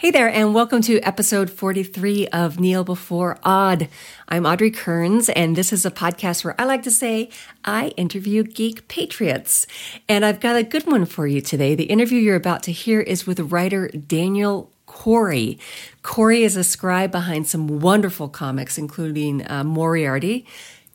[0.00, 3.86] Hey there, and welcome to episode 43 of Kneel Before Odd.
[4.30, 7.28] I'm Audrey Kearns, and this is a podcast where I like to say
[7.66, 9.66] I interview geek patriots.
[10.08, 11.74] And I've got a good one for you today.
[11.74, 15.58] The interview you're about to hear is with writer Daniel Corey.
[16.00, 20.46] Corey is a scribe behind some wonderful comics, including uh, Moriarty.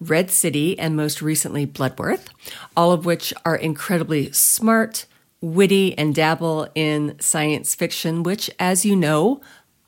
[0.02, 2.28] Red City, and most recently Bloodworth,
[2.76, 5.06] all of which are incredibly smart,
[5.46, 9.42] witty, and dabble in science fiction, which, as you know,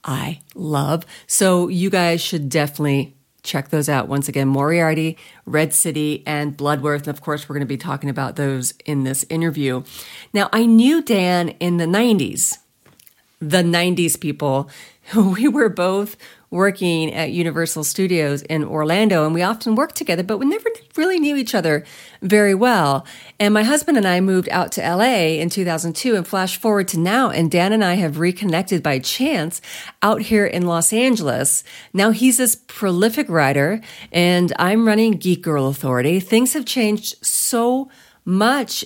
[0.03, 1.05] I love.
[1.25, 4.07] So you guys should definitely check those out.
[4.07, 7.07] Once again, Moriarty, Red City, and Bloodworth.
[7.07, 9.83] And of course, we're going to be talking about those in this interview.
[10.33, 12.57] Now, I knew Dan in the 90s,
[13.39, 14.69] the 90s people.
[15.15, 16.17] We were both
[16.49, 21.19] working at Universal Studios in Orlando, and we often worked together, but we never really
[21.19, 21.83] knew each other
[22.21, 23.05] very well.
[23.39, 26.99] And my husband and I moved out to LA in 2002 and flash forward to
[26.99, 29.61] now, and Dan and I have reconnected by chance
[30.01, 31.63] out here in Los Angeles.
[31.93, 36.19] Now he's this prolific writer, and I'm running Geek Girl Authority.
[36.19, 37.91] Things have changed so much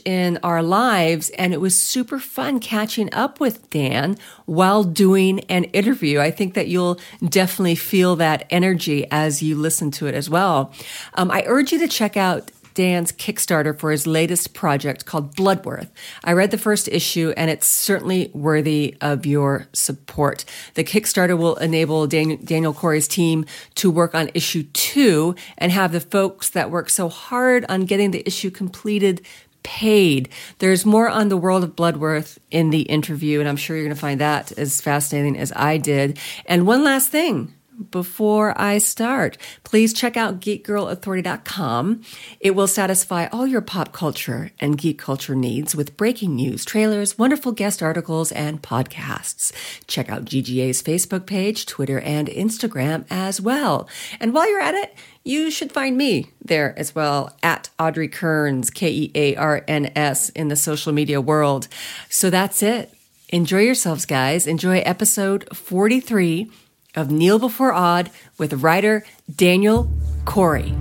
[0.06, 1.30] in our lives.
[1.32, 6.20] And it was super fun catching up with Dan while doing an interview.
[6.20, 10.72] I think that you'll definitely feel that energy as you listen to it as well.
[11.16, 15.90] Um, I urge you to check out Dan's Kickstarter for his latest project called Bloodworth.
[16.24, 20.46] I read the first issue and it's certainly worthy of your support.
[20.76, 25.92] The Kickstarter will enable Daniel, Daniel Corey's team to work on issue two and have
[25.92, 29.22] the folks that work so hard on getting the issue completed
[29.64, 30.30] paid.
[30.60, 33.96] There's more on the world of Bloodworth in the interview, and I'm sure you're going
[33.96, 36.18] to find that as fascinating as I did.
[36.46, 37.54] And one last thing
[37.90, 42.02] before I start, please check out geekgirlauthority.com.
[42.40, 47.18] It will satisfy all your pop culture and geek culture needs with breaking news, trailers,
[47.18, 49.52] wonderful guest articles, and podcasts.
[49.88, 53.88] Check out GGA's Facebook page, Twitter, and Instagram as well.
[54.20, 58.70] And while you're at it, you should find me there as well at Audrey Kearns,
[58.70, 61.68] K E A R N S, in the social media world.
[62.10, 62.94] So that's it.
[63.30, 64.46] Enjoy yourselves, guys.
[64.46, 66.52] Enjoy episode 43
[66.96, 69.04] of Kneel Before Odd with writer
[69.34, 69.90] Daniel
[70.26, 70.76] Corey.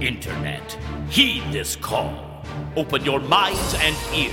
[0.00, 0.78] Internet,
[1.08, 2.44] heed this call.
[2.76, 4.32] Open your minds and ears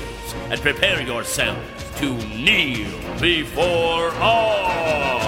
[0.50, 1.62] and prepare yourselves
[1.98, 2.90] to kneel
[3.20, 5.21] before Odd.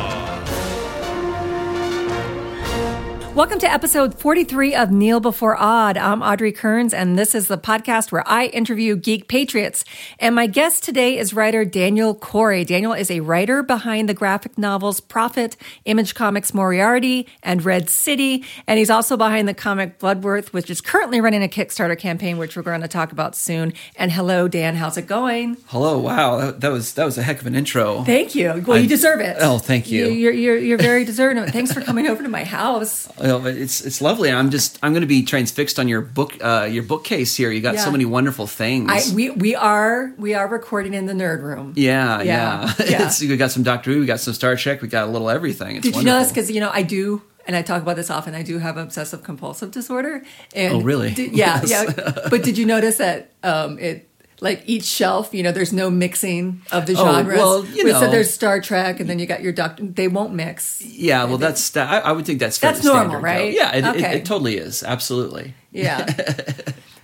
[3.36, 5.98] Welcome to episode 43 of Kneel Before Odd.
[5.98, 9.84] I'm Audrey Kearns, and this is the podcast where I interview geek patriots.
[10.20, 12.64] And my guest today is writer Daniel Corey.
[12.64, 18.46] Daniel is a writer behind the graphic novels Prophet, Image Comics Moriarty, and Red City.
[18.68, 22.56] And he's also behind the comic Bloodworth, which is currently running a Kickstarter campaign, which
[22.56, 23.74] we're going to talk about soon.
[23.96, 24.76] And hello, Dan.
[24.76, 25.58] How's it going?
[25.66, 25.98] Hello.
[25.98, 28.04] Wow, that, that was that was a heck of an intro.
[28.04, 28.64] Thank you.
[28.68, 29.38] Well, you deserve it.
[29.40, 30.06] Oh, thank you.
[30.06, 31.52] You're, you're, you're very deserving of it.
[31.52, 33.10] Thanks for coming over to my house.
[33.24, 34.30] Well, it's it's lovely.
[34.32, 37.52] I'm just I'm going to be transfixed on your book uh, your bookcase here.
[37.52, 37.86] You got Yeah.
[37.86, 38.90] so many wonderful things.
[38.92, 41.74] I, we, we are we are recording in the nerd room.
[41.76, 42.86] yeah, Yeah, yeah.
[43.22, 43.30] yeah.
[43.30, 44.02] We got some Doctor Who.
[44.02, 44.82] We got some Star Trek.
[44.82, 45.78] We got a little everything.
[45.78, 46.20] It's Did you wonderful.
[46.20, 46.32] notice?
[46.32, 48.36] Because you know, I do, and I talk about this often.
[48.36, 50.24] I do have obsessive compulsive disorder.
[50.54, 51.14] And Oh, really?
[51.14, 51.94] did- yeah, Yes.
[51.98, 52.28] yeah.
[52.30, 54.10] But did you notice that um, it?
[54.44, 57.00] Like each shelf, you know, there's no mixing of the genres.
[57.10, 57.38] Oh, genres.
[57.38, 58.12] well, you know.
[58.12, 59.84] there's Star Trek, and then you got your Doctor.
[59.86, 60.82] They won't mix.
[60.82, 63.38] Yeah, well, that's that, I, I would think that's That's normal, standard, right?
[63.52, 63.58] though.
[63.58, 64.18] Yeah, it, it, Okay.
[64.18, 64.84] it totally is.
[64.84, 65.54] Absolutely.
[65.72, 66.06] Yeah.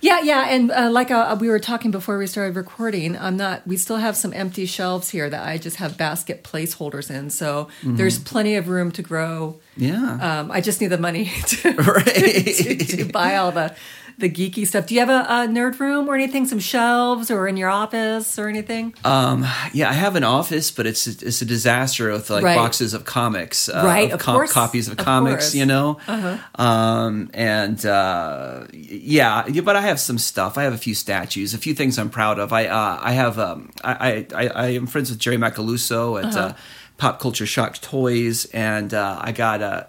[0.02, 3.66] Yeah, yeah, and uh, like uh, we were talking before we started recording, I'm not.
[3.66, 7.68] We still have some empty shelves here that I just have basket placeholders in, so
[7.82, 7.96] Mm-hmm.
[7.96, 9.60] there's plenty of room to grow.
[9.76, 10.40] Yeah.
[10.40, 12.04] Um, I just need the money to, Right.
[12.46, 13.76] to, to buy all the
[14.20, 14.86] the geeky stuff.
[14.86, 16.46] Do you have a, a nerd room or anything?
[16.46, 18.94] Some shelves or in your office or anything?
[19.04, 22.56] Um, yeah, I have an office, but it's it's a disaster with like Right.
[22.56, 25.54] boxes of comics, uh, Right, Of, of com- course, copies of, of comics, course.
[25.54, 25.98] you know.
[26.06, 26.36] Uh-huh.
[26.64, 30.56] Um, and uh, yeah, yeah, but I have some stuff.
[30.58, 32.52] I have a few statues, a few things I'm proud of.
[32.52, 36.38] I uh, I have um, I, I I am friends with Jerry Macaluso at Uh-huh.
[36.40, 36.52] uh,
[36.98, 39.88] Pop Culture Shock Toys, and uh, I got a.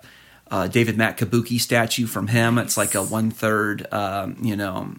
[0.51, 2.57] Uh, David Mack Kabuki statue from him.
[2.57, 4.93] It's like a one third, um, you know,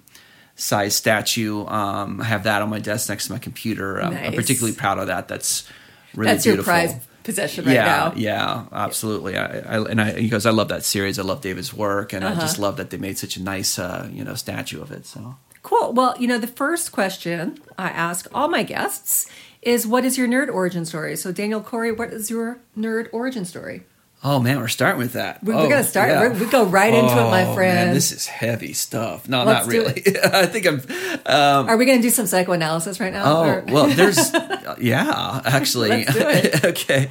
[0.57, 1.67] size statue.
[1.67, 4.01] Um, I have that on my desk next to my computer.
[4.01, 4.35] Um, I'm Nice.
[4.35, 5.29] particularly proud of that.
[5.29, 5.69] That's
[6.15, 6.73] really That's your beautiful.
[6.73, 8.13] prized possession right yeah, now.
[8.17, 9.37] yeah, absolutely.
[9.37, 12.35] I, I, and I, because I love that series, I love David's work, and I
[12.35, 12.63] just Uh-huh.
[12.63, 15.07] love that they made such a nice, uh, you know, statue of it.
[15.07, 15.93] So, Cool.
[15.93, 19.29] Well, you know, the first question I ask all my guests
[19.61, 21.15] is what is your nerd origin story?
[21.15, 23.83] So, Daniel Corey, what is your nerd origin story?
[24.25, 25.43] Oh man, we're starting with that.
[25.43, 26.09] We- oh, we're gonna start.
[26.11, 26.21] yeah.
[26.21, 27.87] We're, we go right into it, my Oh, friend.
[27.89, 29.29] Man, this is heavy stuff.
[29.29, 30.03] No, Let's not really.
[30.25, 30.81] I think I'm.
[31.27, 33.25] Um, Are we going to do some psychoanalysis right now?
[33.27, 34.33] oh Or- well, there's
[34.81, 35.89] yeah, actually.
[36.05, 36.65] Let's do it.
[36.65, 37.09] okay.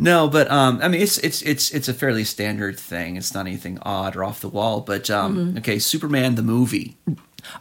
[0.00, 3.14] No, but um, I mean, it's it's it's it's a fairly standard thing.
[3.16, 4.80] It's not anything odd or off the wall.
[4.80, 5.58] But um, Mm-hmm.
[5.58, 6.96] okay, Superman the movie.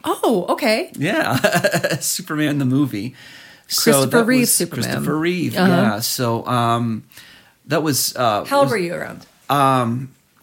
[0.04, 0.92] oh, okay.
[0.98, 1.36] Yeah,
[2.00, 3.16] Superman the movie.
[3.68, 4.84] Christopher that Reeve Superman.
[4.86, 5.56] Christopher Reeve.
[5.56, 5.68] Uh-huh.
[5.68, 6.00] Yeah.
[6.00, 7.04] So um,
[7.68, 9.26] that was uh, How old was- were you around?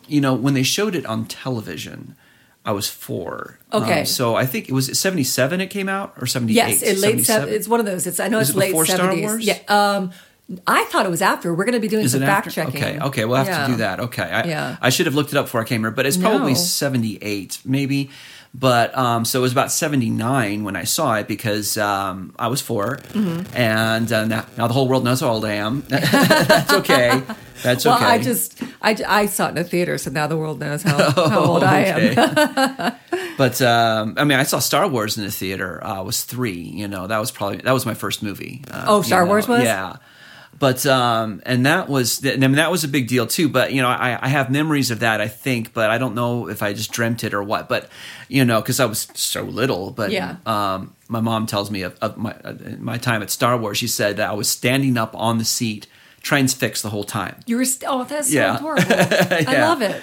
[0.06, 2.14] you know, when they showed it on television,
[2.64, 3.58] I was four.
[3.72, 4.00] Okay.
[4.00, 5.60] Um, so I think it was seventy seven.
[5.60, 6.56] It came out or seventy eight.
[6.56, 7.28] Yes, it late.
[7.28, 8.06] It's one of those.
[8.06, 9.22] It's I know Was it's it late seventies.
[9.24, 9.44] Wars?
[9.46, 9.58] Yeah.
[9.68, 10.12] Um,
[10.66, 11.54] I thought it was after.
[11.54, 12.76] We're going to be doing Is some fact checking.
[12.76, 13.66] Okay, okay, we'll have Yeah.
[13.66, 14.00] to do that.
[14.00, 14.76] Okay, I, Yeah.
[14.82, 16.58] I should have looked it up before I came here, but it's probably No.
[16.58, 18.10] seventy eight, maybe.
[18.56, 22.46] But um, so it was about seventy nine when I saw it because um, I
[22.46, 23.56] was 4 Mm-hmm.
[23.56, 25.80] and uh, now, now the whole world knows how old I am.
[25.88, 27.20] That's okay.
[27.64, 27.88] That's okay.
[27.90, 28.04] Well, okay.
[28.06, 31.10] I just I, I saw it in a theater, so now the world knows how,
[31.28, 32.92] how old I am.
[33.36, 35.82] But um, I mean, I saw Star Wars in the theater.
[35.84, 36.52] Uh, I was three.
[36.60, 38.62] You know, that was probably that was my first movie.
[38.70, 39.64] Uh, Oh, you Star know, Wars was?
[39.64, 39.96] Yeah.
[40.58, 43.48] But um, and that was I mean that was a big deal too.
[43.48, 46.48] But you know I, I have memories of that I think, but I don't know
[46.48, 47.68] if I just dreamt it or what.
[47.68, 47.88] But
[48.28, 49.90] you know because I was so little.
[49.90, 50.36] But Yeah.
[50.46, 53.78] um, my mom tells me of, of my uh, my time at Star Wars.
[53.78, 55.86] She said that I was standing up on the seat,
[56.22, 57.40] transfixed the whole time.
[57.46, 58.58] You were st- oh, that's so Yeah.
[59.48, 60.02] I love it.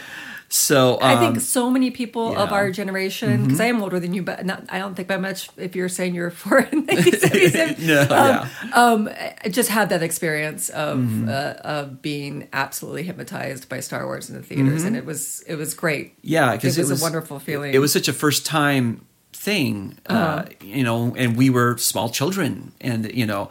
[0.53, 2.43] So I um, think so many people of yeah.
[2.43, 2.53] Mm-hmm.
[2.53, 5.49] our generation, because I am older than you, but not, I don't think by much.
[5.55, 8.49] If you're saying you're four in 1977, No, yeah.
[8.73, 9.09] um,
[9.43, 11.29] I just had that experience of Mm-hmm.
[11.29, 15.55] uh, of being absolutely hypnotized by Star Wars in the theaters, and it was it
[15.55, 16.17] was great.
[16.17, 16.27] Mm-hmm.
[16.27, 17.73] Yeah, because it was a wonderful feeling.
[17.73, 20.45] It was such a first time thing, uh Uh-huh.
[20.61, 23.49] you know, and we were small children, and you know,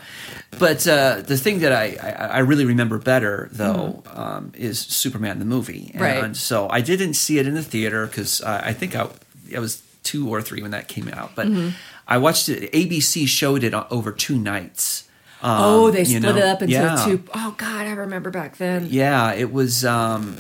[0.59, 5.39] but uh, the thing that I, I I really remember better though um, is Superman
[5.39, 6.23] the movie, and Mm-hmm.
[6.23, 6.37] Right.
[6.37, 9.09] so I didn't see it in the theater because uh, I think I,
[9.57, 11.71] I was two or three when that came out, but Mm-hmm.
[12.09, 12.73] I watched it.
[12.73, 15.05] ABC showed it over two nights.
[15.43, 16.37] Um, oh, they split know?
[16.37, 17.05] it up into Yeah.
[17.07, 18.87] two oh God, I remember back then.
[18.91, 19.85] Yeah, it was.
[19.85, 20.37] Um,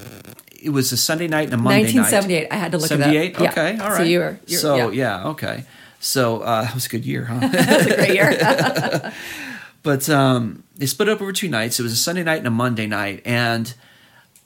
[0.62, 2.12] it was a Sunday night and a Monday night.
[2.12, 2.48] 1978.
[2.50, 3.00] I had to look it up.
[3.00, 3.38] 78?
[3.38, 3.50] Yeah.
[3.50, 3.96] Okay, all right.
[3.96, 5.20] So you were, you were so yeah.
[5.22, 5.28] yeah.
[5.30, 5.64] okay.
[6.00, 7.38] So uh, that was a good year, huh?
[7.48, 9.12] that was a great year.
[9.82, 11.78] but um, they split up over two nights.
[11.78, 13.72] It was a Sunday night and a Monday night, and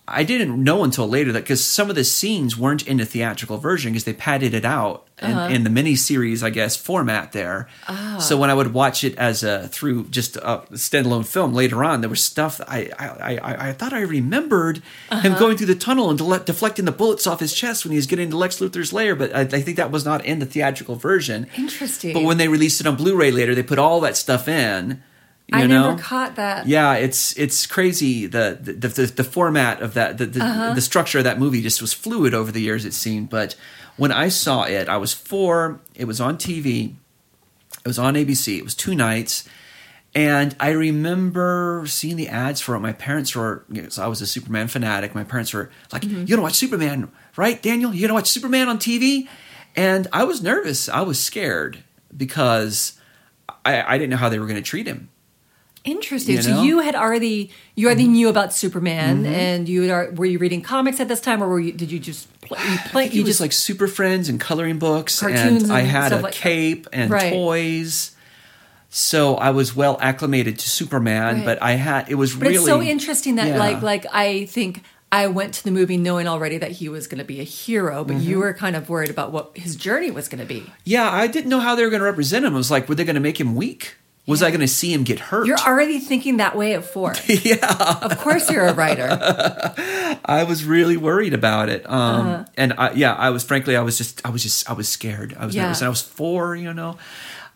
[0.07, 3.57] I didn't know until later that because some of the scenes weren't in the theatrical
[3.57, 5.49] version because they padded it out in, Uh-huh.
[5.55, 7.69] in the miniseries, I guess, format there.
[7.89, 8.19] Ah.
[8.21, 12.03] So when I would watch it as a through just a standalone film later on,
[12.03, 15.21] there was stuff that I I, I, I thought I remembered Uh-huh.
[15.23, 17.97] him going through the tunnel and dele- deflecting the bullets off his chest when he
[17.97, 19.17] was getting to Lex Luthor's lair.
[19.17, 21.47] But I, I think that was not in the theatrical version.
[21.57, 22.13] Interesting.
[22.13, 25.03] But when they released it on Blu-ray later, they put all that stuff in.
[25.49, 25.91] You I know?
[25.91, 26.67] never caught that.
[26.67, 30.73] Yeah, it's it's crazy the the, the, the format of that the the, Uh-huh.
[30.75, 33.29] the structure of that movie just was fluid over the years it seemed.
[33.31, 33.55] But
[33.97, 35.81] when I saw it, I was four.
[35.95, 36.95] It was on TV.
[37.85, 38.57] It was on ABC.
[38.59, 39.47] It was two nights.
[40.15, 42.81] And I remember seeing the ads for it.
[42.81, 45.15] My parents were, you know, so I was a Superman fanatic.
[45.15, 46.15] My parents were like, Mm-hmm.
[46.19, 47.93] You're going to watch Superman, right, Daniel?
[47.93, 49.29] You're going to watch Superman on TV?
[49.77, 50.89] And I was nervous.
[50.89, 51.83] I was scared
[52.17, 52.99] because
[53.65, 55.11] I, I didn't know how they were going to treat him.
[55.85, 56.37] Interesting.
[56.37, 59.35] You so you had already you already knew about Superman, Mm-hmm.
[59.35, 61.99] and you had, were you reading comics at this time, or were you did you
[61.99, 65.81] just play, you play you just like Super Friends and coloring books, Cartoons and I
[65.81, 67.33] had a like cape and Right.
[67.33, 68.13] toys.
[68.89, 71.45] So I was well acclimated to Superman, Right.
[71.45, 73.59] but I had it was But really it's so interesting that Yeah.
[73.59, 77.19] like like I think I went to the movie knowing already that he was going
[77.19, 78.27] to be a hero, but Mm-hmm.
[78.31, 80.65] you were kind of worried about what his journey was going to be.
[80.85, 81.11] yeah.
[81.11, 82.55] I didn't know how they were going to represent him.
[82.55, 83.97] I was like, were they going to make him weak?
[84.27, 85.47] Was I going to see him get hurt?
[85.47, 87.15] You're already thinking that way at four.
[87.27, 89.07] yeah, of course, you're a writer.
[90.25, 91.85] I was really worried about it.
[91.89, 92.45] Um, Uh-huh.
[92.57, 95.37] and I, yeah, I was frankly, I was just, I was just, I was scared.
[95.39, 95.65] I was Yeah.
[95.65, 95.81] nervous.
[95.81, 96.97] And I was four, you know.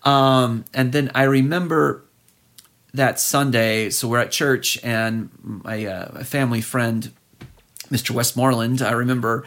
[0.04, 2.04] Um, and then I remember
[2.92, 3.88] that Sunday.
[3.90, 7.10] So we're at church, and my uh, family friend,
[7.90, 8.10] Mr.
[8.10, 9.44] Westmoreland, I remember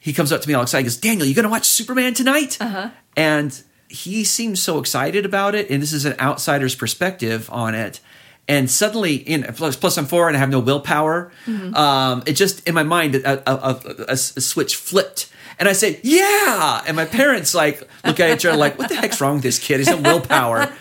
[0.00, 0.84] he comes up to me all excited.
[0.84, 2.90] He goes, "Daniel, you going to watch Superman tonight?" Uh-huh.
[3.16, 8.00] And he seems so excited about it, and this is an outsider's perspective on it.
[8.48, 11.32] And suddenly, in plus, plus I'm four and I have no willpower.
[11.74, 16.00] Um, it just in my mind, a, a, a- a switch flipped, and I said,
[16.02, 19.42] "Yeah!" And my parents like look at each other like, "What the heck's wrong with
[19.42, 19.78] this kid?
[19.78, 20.72] He's no willpower,"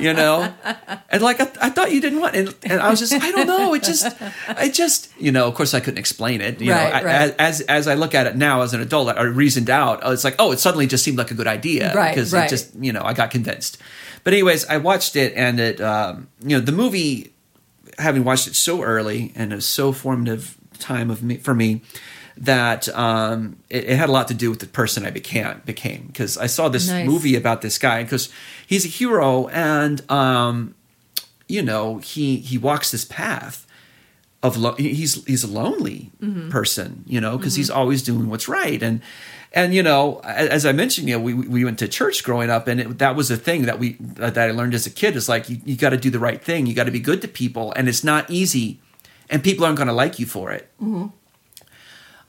[0.00, 0.52] you know.
[1.10, 3.46] And like, I, I thought you didn't want, and, and I was just, I don't
[3.46, 3.74] know.
[3.74, 4.06] It just,
[4.48, 5.46] I just, you know.
[5.48, 6.60] Of course, I couldn't explain it.
[6.60, 7.34] You Right, know, right.
[7.38, 10.00] as as I look at it now as an adult, I reasoned out.
[10.04, 12.46] It's like, oh, it suddenly just seemed like a good idea, Right, Because right.
[12.46, 13.78] it just, you know, I got convinced.
[14.24, 17.32] But anyways, I watched it, and it, um, you know, the movie,
[17.98, 21.82] having watched it so early and it was so formative time of me for me
[22.36, 26.06] that um, it, it had a lot to do with the person I became became.
[26.06, 27.06] Because I saw this Nice.
[27.06, 28.30] movie about this guy because
[28.66, 30.74] he's a hero and um,
[31.48, 33.66] you know he he walks this path
[34.42, 36.50] of lo- he's he's a lonely Mm-hmm.
[36.50, 38.82] person you know because he's always doing what's right.
[38.82, 39.00] And
[39.52, 42.66] and you know as I mentioned you know we we went to church growing up
[42.68, 45.28] and it, that was a thing that we that I learned as a kid is
[45.28, 46.66] like you, you got to do the right thing.
[46.66, 48.80] You got to be good to people and it's not easy
[49.28, 50.70] and people aren't going to like you for it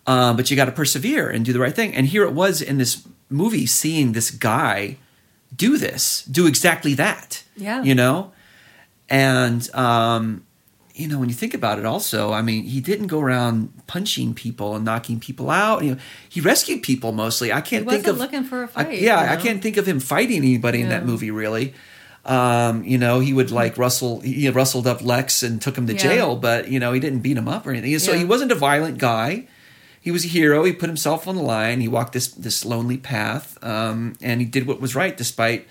[0.07, 1.93] uh, but you got to persevere and do the right thing.
[1.95, 4.97] And here it was in this movie, seeing this guy
[5.55, 7.43] do this, do exactly that.
[7.55, 7.83] Yeah.
[7.83, 8.31] you know,
[9.09, 10.45] and um,
[10.95, 14.33] you know when you think about it, also, I mean, he didn't go around punching
[14.33, 15.83] people and knocking people out.
[15.83, 17.51] You know, he rescued people mostly.
[17.51, 19.87] I can't think of looking for a I- fight, yeah, you I can't think of
[19.87, 21.73] him fighting anybody in that movie really.
[22.25, 25.93] Um, you know, he would like rustle, he rustled up Lex and took him to
[25.93, 25.99] Yeah.
[25.99, 27.99] jail, but you know, he didn't beat him up or anything.
[27.99, 28.19] So Yeah.
[28.19, 29.45] he wasn't a violent guy.
[30.03, 30.65] He was a hero.
[30.65, 31.79] He put himself on the line.
[31.79, 35.65] He walked this this lonely path, um, and he did what was right despite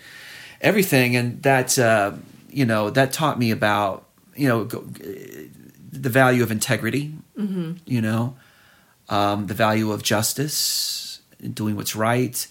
[0.62, 1.14] everything.
[1.16, 2.12] And that uh,
[2.48, 7.12] you know that taught me about you know go, the value of integrity.
[7.38, 7.72] Mm-hmm.
[7.84, 8.36] You know,
[9.10, 11.20] um, the value of justice,
[11.52, 12.46] doing what's right.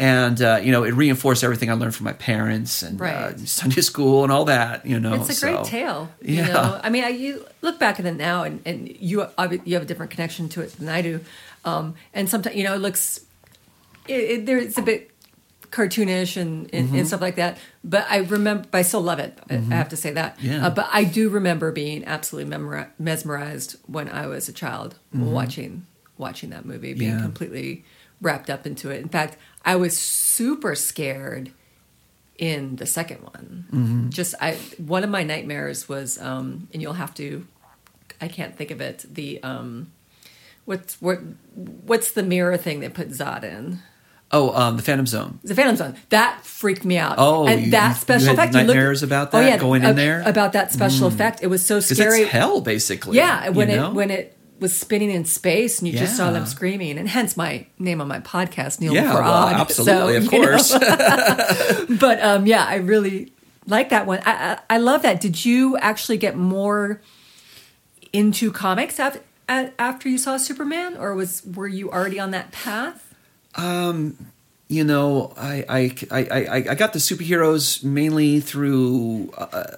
[0.00, 3.80] And uh, you know, it reinforced everything I learned from my parents and uh, Sunday
[3.80, 4.86] school and all that.
[4.86, 6.08] You know, It's a great so- tale.
[6.22, 6.52] You Yeah.
[6.52, 9.26] know, I mean, I, you look back at it now, and, and you
[9.64, 11.20] you have a different connection to it than I do.
[11.64, 13.20] Um, and sometimes, you know, it looks
[14.06, 15.10] it, it, there it's a bit
[15.70, 16.96] cartoonish and, and, Mm-hmm.
[16.96, 17.58] and stuff like that.
[17.84, 19.36] But I remember, but I still love it.
[19.50, 20.38] I- I have to say that.
[20.40, 20.66] Yeah.
[20.66, 25.86] Uh, but I do remember being absolutely memori- mesmerized when I was a child watching
[26.16, 27.18] watching that movie, being Mm-hmm.
[27.18, 27.24] Yeah.
[27.24, 27.84] completely
[28.20, 29.00] wrapped up into it.
[29.02, 29.36] In fact,
[29.68, 31.52] I was super scared
[32.38, 33.66] in the second one.
[33.70, 34.08] Mm-hmm.
[34.08, 37.46] Just I one of my nightmares was, um, and you'll have to,
[38.18, 39.04] I can't think of it.
[39.12, 39.92] The um,
[40.64, 41.18] what's what
[41.54, 43.80] what's the mirror thing they put Zod in?
[44.32, 45.38] Oh, um, the Phantom Zone.
[45.44, 45.96] The Phantom Zone.
[46.08, 47.16] That freaked me out.
[47.18, 48.54] Oh, and you- that special effect.
[48.54, 50.22] you look- nightmares about oh, yeah, going in there?
[50.24, 51.42] about that special effect.
[51.42, 52.22] It was so scary.
[52.22, 53.18] it's hell, basically.
[53.18, 53.90] Yeah, when it know?
[53.90, 57.66] when it was spinning in space and you just saw them screaming, and hence my
[57.78, 60.46] name on my podcast, Kneel yeah, well, absolutely, So, of you know.
[60.48, 60.72] course.
[62.00, 63.32] but um, yeah, I really
[63.66, 64.20] like that one.
[64.24, 65.20] I, I, I love that.
[65.20, 67.00] Did you actually get more
[68.12, 73.14] into comics after, after you saw Superman, or was were you already on that path?
[74.68, 79.32] you know, I I, I I I got the superheroes mainly through.
[79.36, 79.76] Uh,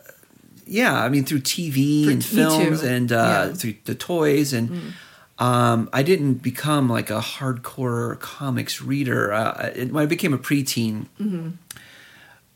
[0.71, 3.53] yeah, I mean through TV For- and films and uh, Yeah.
[3.53, 3.57] Mm.
[3.59, 4.95] through the toys and.
[5.41, 9.33] Um, I didn't become like a hardcore comics reader.
[9.33, 11.49] Uh, it, when I became a preteen, Mm-hmm.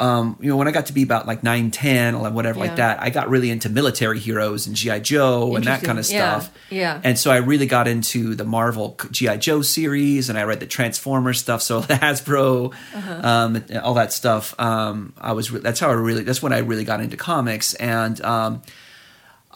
[0.01, 2.65] Um, you know, when I got to be about like 9, 10, 11, whatever Yeah.
[2.65, 4.99] like that, I got really into military heroes and G.I.
[5.01, 6.51] Joe and that kind of stuff.
[6.69, 7.01] Yeah.
[7.05, 9.37] And so I really got into the Marvel G.I.
[9.37, 11.63] Joe series and I read the Transformers stuff.
[11.63, 13.21] So the Hasbro, Uh-huh.
[13.29, 14.59] um, all that stuff.
[14.59, 17.75] Um, I was, re- that's how I really, that's when I really got into comics.
[17.75, 18.63] And, um,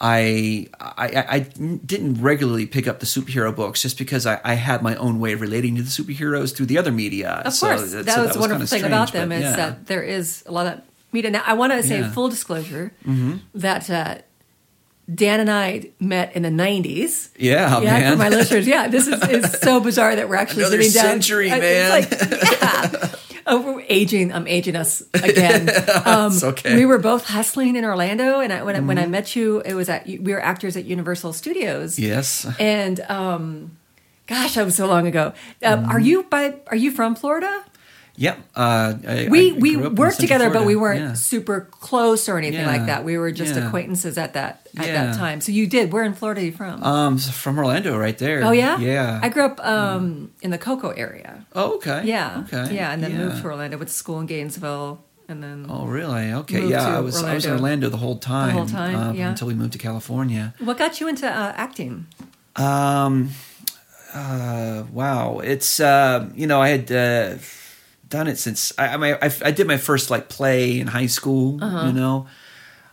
[0.01, 4.81] I, I I didn't regularly pick up the superhero books just because I, I had
[4.83, 7.43] my own way of relating to the superheroes through the other media.
[7.45, 9.87] Of So course, that- that so was the wonderful thing about them but is that
[9.87, 10.81] there is a lot of
[11.13, 11.31] media.
[11.33, 12.05] Now, I want to say Yeah.
[12.05, 12.13] Mm-hmm.
[12.13, 12.93] full disclosure
[13.55, 14.19] that uh,
[15.13, 17.31] Dan and I met in the '90s.
[17.37, 18.13] yeah, yeah, man.
[18.13, 21.11] for my listeners, yeah, this is, is so bizarre that we're actually Another sitting down.
[21.11, 21.91] century, man.
[21.91, 23.11] Like, yeah.
[23.49, 24.33] Oh, we're aging.
[24.33, 25.69] I'm aging us again.
[26.05, 26.69] Um, It's okay.
[26.71, 26.79] Mm-hmm.
[26.79, 29.75] We were both hustling in Orlando, and I, when I, when I met you, it
[29.75, 31.99] was at we were actors at Universal Studios.
[31.99, 32.47] yes.
[32.61, 33.77] And um,
[34.27, 35.33] gosh, that was so long ago.
[35.65, 35.91] Um, Mm-hmm.
[35.91, 36.55] Are you by?
[36.69, 37.65] Are you from Florida?
[38.19, 38.37] Yep.
[38.57, 41.13] Uh, I, We I we grew up in worked together, but we weren't Yeah.
[41.15, 42.67] super close or anything Yeah.
[42.77, 43.05] like that.
[43.05, 43.67] We were just Yeah.
[43.67, 45.41] acquaintances at that at that time.
[45.41, 45.93] So you did.
[45.93, 46.83] Where in Florida are you from?
[46.83, 48.43] Um, so from Orlando, right there.
[48.45, 49.21] oh yeah, Yeah.
[49.23, 51.45] I grew up um, in the Cocoa area.
[51.55, 52.03] oh, okay.
[52.05, 52.75] Yeah, Okay.
[52.75, 54.99] yeah, and then moved to Orlando with school in Gainesville,
[55.29, 56.33] and then Oh, really?
[56.43, 56.67] Okay.
[56.67, 57.87] Yeah, I was I was in Orlando.
[57.87, 58.49] Orlando the whole time.
[58.49, 59.29] the whole time, um, yeah.
[59.31, 60.55] Until we moved to California.
[60.59, 62.07] what got you into uh, acting?
[62.57, 63.31] Um,
[64.13, 65.39] uh, wow.
[65.53, 67.37] It's uh, you know I had uh,
[68.09, 71.63] done it since I I, I I did my first like play in high school.
[71.63, 71.87] Uh-huh.
[71.87, 72.27] You know.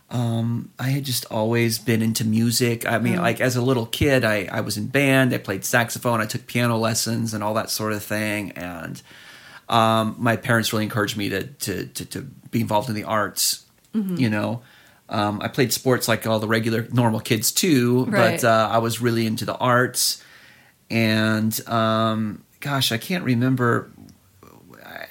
[0.08, 2.86] Um, I had just always been into music.
[2.86, 5.34] I mean, like as a little kid, I, I was in band.
[5.34, 6.20] I played saxophone.
[6.20, 8.52] I took piano lessons and all that sort of thing.
[8.52, 9.02] And
[9.68, 13.66] um, my parents really encouraged me to to to, to be involved in the arts.
[13.96, 14.14] Mm-hmm.
[14.16, 14.62] You know,
[15.08, 18.40] um, I played sports like all the regular normal kids too, Right.
[18.40, 20.22] but uh, I was really into the arts.
[20.88, 23.90] And um, gosh, I can't remember.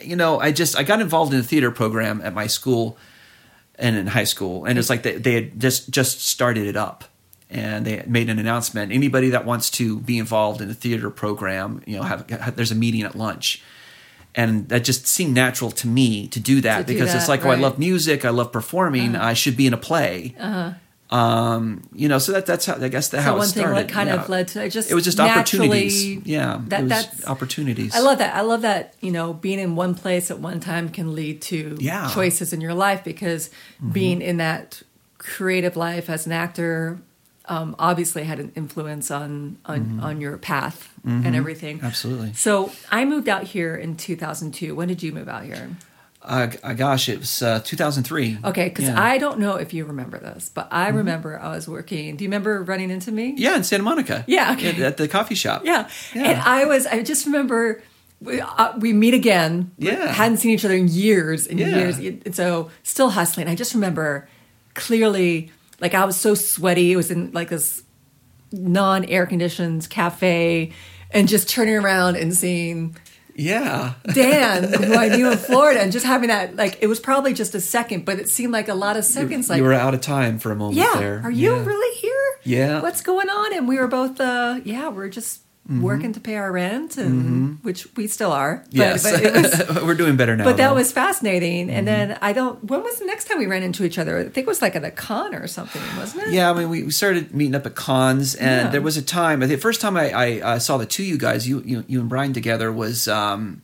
[0.05, 2.97] You know, I just I got involved in a theater program at my school
[3.77, 7.05] and in high school, and it's like they, they had just just started it up,
[7.49, 8.91] and they made an announcement.
[8.91, 12.71] Anybody that wants to be involved in a theater program, you know, have, have there's
[12.71, 13.61] a meeting at lunch.
[14.37, 17.31] And that just seemed natural to me to do that To do because it's that,
[17.31, 19.27] like, oh, I love music, I love performing, uh-huh.
[19.27, 20.35] I should be in a play.
[20.37, 20.73] Uh-huh.
[21.15, 23.17] Um, you know, so that that's how I guess that.
[23.17, 23.87] So how it one thing started.
[23.87, 24.21] that kind yeah.
[24.23, 26.05] of led to I just it was just opportunities.
[26.25, 27.95] Yeah, that- it was that's- opportunities.
[27.95, 28.35] I love that.
[28.35, 31.77] I love that, you know, being in one place at one time can lead to
[31.79, 32.05] Yeah.
[32.05, 32.13] Mm-hmm.
[32.13, 33.49] choices in your life because
[33.91, 34.81] being in that
[35.17, 36.99] creative life as an actor
[37.47, 39.99] um, obviously had an influence on on, Mm-hmm.
[40.03, 41.79] on your path and everything.
[41.83, 42.33] Absolutely.
[42.33, 44.73] So I moved out here in 2002.
[44.73, 45.69] When did you move out here?
[46.27, 48.39] Uh, gosh, it was uh, 2003.
[48.45, 48.91] Okay, because Yeah.
[48.91, 48.99] Mm-hmm.
[48.99, 52.15] I don't know if you remember this, but I remember I was working.
[52.17, 53.33] Do you remember running into me?
[53.37, 54.23] Yeah, in Santa Monica.
[54.27, 54.83] Yeah, okay.
[54.83, 55.61] At, the coffee shop.
[55.65, 55.87] Yeah.
[56.13, 56.23] Yeah.
[56.31, 57.81] And I was, I just remember
[58.21, 59.71] we, uh, we meet again.
[59.77, 60.11] We Yeah.
[60.11, 61.67] Hadn't seen each other in years and Yeah.
[61.77, 61.97] years.
[61.99, 63.47] And so still hustling.
[63.47, 64.27] I just remember
[64.73, 66.91] clearly, like I was so sweaty.
[66.93, 67.83] It was in like this
[68.51, 70.71] non air conditioned cafe
[71.11, 72.95] and just turning around and seeing
[73.35, 73.93] Yeah.
[74.13, 77.53] Dan, who I knew in Florida, and just having that, like, it was probably just
[77.53, 79.49] a second, but it seemed like a lot of seconds.
[79.49, 81.21] Like, you were out of time for a moment yeah, there.
[81.23, 81.65] are you Yeah.
[81.65, 82.21] really here?
[82.43, 82.81] Yeah.
[82.81, 83.53] What's going on?
[83.53, 85.81] And we were both, uh, yeah, we're just Mm-hmm.
[85.81, 88.63] working to pay our rent, and which we still are.
[88.67, 89.03] But, Yes.
[89.03, 90.43] but, it was, we're doing better now.
[90.43, 90.75] but that though.
[90.75, 91.71] was fascinating.
[91.71, 92.09] And Mm-hmm.
[92.09, 92.63] then I don't.
[92.63, 94.19] When was the next time we ran into each other?
[94.19, 96.33] I think it was like at a con or something, wasn't it?
[96.33, 98.69] Yeah, I mean, we, we started meeting up at cons, and Yeah.
[98.69, 99.41] there was a time.
[99.41, 101.63] I think the first time I, I uh, saw the two of you guys, you
[101.65, 103.63] you, you and Brian together, was um,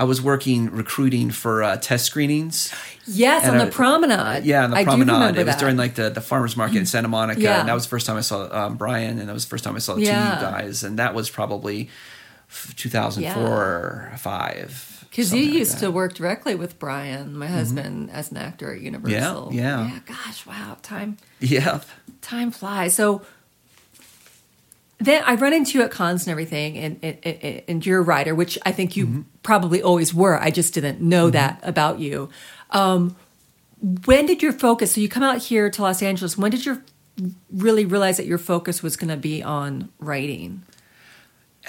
[0.00, 2.72] I was working recruiting for uh, test screenings.
[3.06, 4.44] Yes, on I- the promenade.
[4.44, 5.36] Yeah, on the I promenade.
[5.36, 7.60] It was during like the, the farmers market in Santa Monica, Yeah.
[7.60, 9.62] and that was the first time I saw um, Brian, and that was the first
[9.64, 10.24] time I saw the Yeah.
[10.24, 11.90] two of you guys, and that was probably
[12.48, 15.04] f- 2004 or five.
[15.10, 15.72] Because you like used.
[15.76, 15.86] Mm-hmm.
[15.86, 19.50] to work directly with Brian, my husband, as an actor at Universal.
[19.52, 19.86] yeah.
[19.86, 21.80] Yeah, gosh, wow, time Yeah.
[22.22, 22.94] time flies.
[22.94, 23.22] So
[25.00, 28.34] then I run into you at cons and everything, and, and, and, you're a writer,
[28.34, 29.20] which I think you Mm-hmm.
[29.42, 30.38] probably always were.
[30.38, 32.28] I just didn't know that about you.
[32.70, 33.16] Um,
[34.04, 34.92] when did your focus?
[34.92, 36.36] So you come out here to Los Angeles.
[36.36, 36.82] When did you
[37.50, 40.62] really realize that your focus was going to be on writing?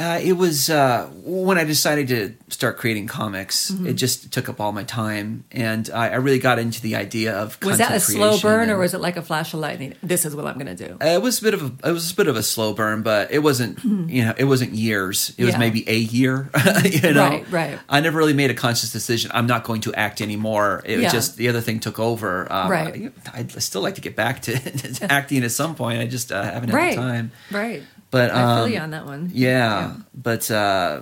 [0.02, 3.70] Uh, it was uh, when I decided to start creating comics.
[3.70, 3.86] Mm-hmm.
[3.88, 7.36] It just took up all my time, and I, I really got into the idea
[7.36, 9.94] of Was that a slow burn, or was it like a flash of lightning?
[10.02, 10.94] This is what I'm going to do.
[11.00, 13.04] Uh, It was a bit of a it was a bit of a slow burn,
[13.04, 15.36] but it wasn't you know it wasn't years.
[15.38, 16.50] It was maybe a year.
[16.84, 17.80] you know, Right, right.
[17.88, 19.30] I never really made a conscious decision.
[19.36, 20.82] I'm not going to act anymore.
[20.84, 22.52] It was just the other thing took over.
[22.52, 23.14] Um, Right.
[23.34, 24.58] I, I'd still like to get back to,
[24.98, 26.00] to acting at some point.
[26.02, 27.32] I just uh, haven't had Right, the time.
[27.52, 27.84] right.
[28.12, 29.32] But I feel um, you on that one.
[29.34, 31.02] yeah, but uh,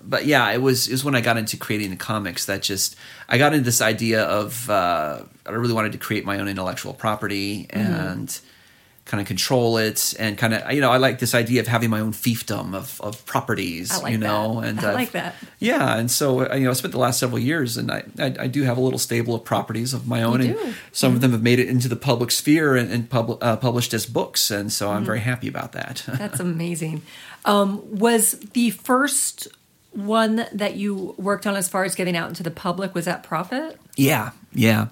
[0.00, 2.96] but yeah, it was it was when I got into creating the comics that just
[3.28, 6.94] I got into this idea of uh, I really wanted to create my own intellectual
[6.94, 8.48] property Mm-hmm.
[9.08, 11.88] Kind of control it and kind of you know I like this idea of having
[11.90, 13.90] my own fiefdom of of properties.
[14.02, 14.68] Like you know, that.
[14.68, 15.34] and I I've- like that.
[15.58, 18.34] Yeah, and so uh, you know I spent the last several years and I I,
[18.40, 20.74] I do have a little stable of properties of my own, You and do.
[20.92, 23.94] some of them have made it into the public sphere and, and pub, uh, published
[23.94, 24.96] as books, and so Mm-hmm.
[24.96, 26.04] I'm very happy about that.
[26.18, 27.00] That's amazing.
[27.46, 29.48] Um, was the first
[29.92, 33.22] one that you worked on as far as getting out into the public was that
[33.22, 33.80] Prophet?
[33.96, 34.88] Yeah, yeah.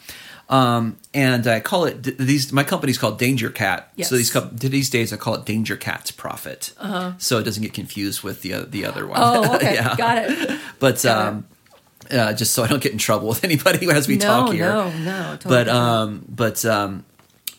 [0.48, 2.52] Um, and I call it these.
[2.52, 3.84] My company's called Dangerkatt.
[3.96, 4.08] Yes.
[4.08, 6.72] So these these days I call it Danger Cat's Prophet.
[6.78, 7.12] Uh-huh.
[7.18, 9.18] So it doesn't get confused with the the other one.
[9.20, 9.96] Oh, okay, yeah.
[9.96, 10.60] got it.
[10.78, 11.46] But Got um,
[12.10, 14.52] uh, just so I don't get in trouble with anybody who has me no, talk
[14.52, 14.68] here.
[14.68, 15.36] no, no.
[15.36, 17.04] Totally but um, but um,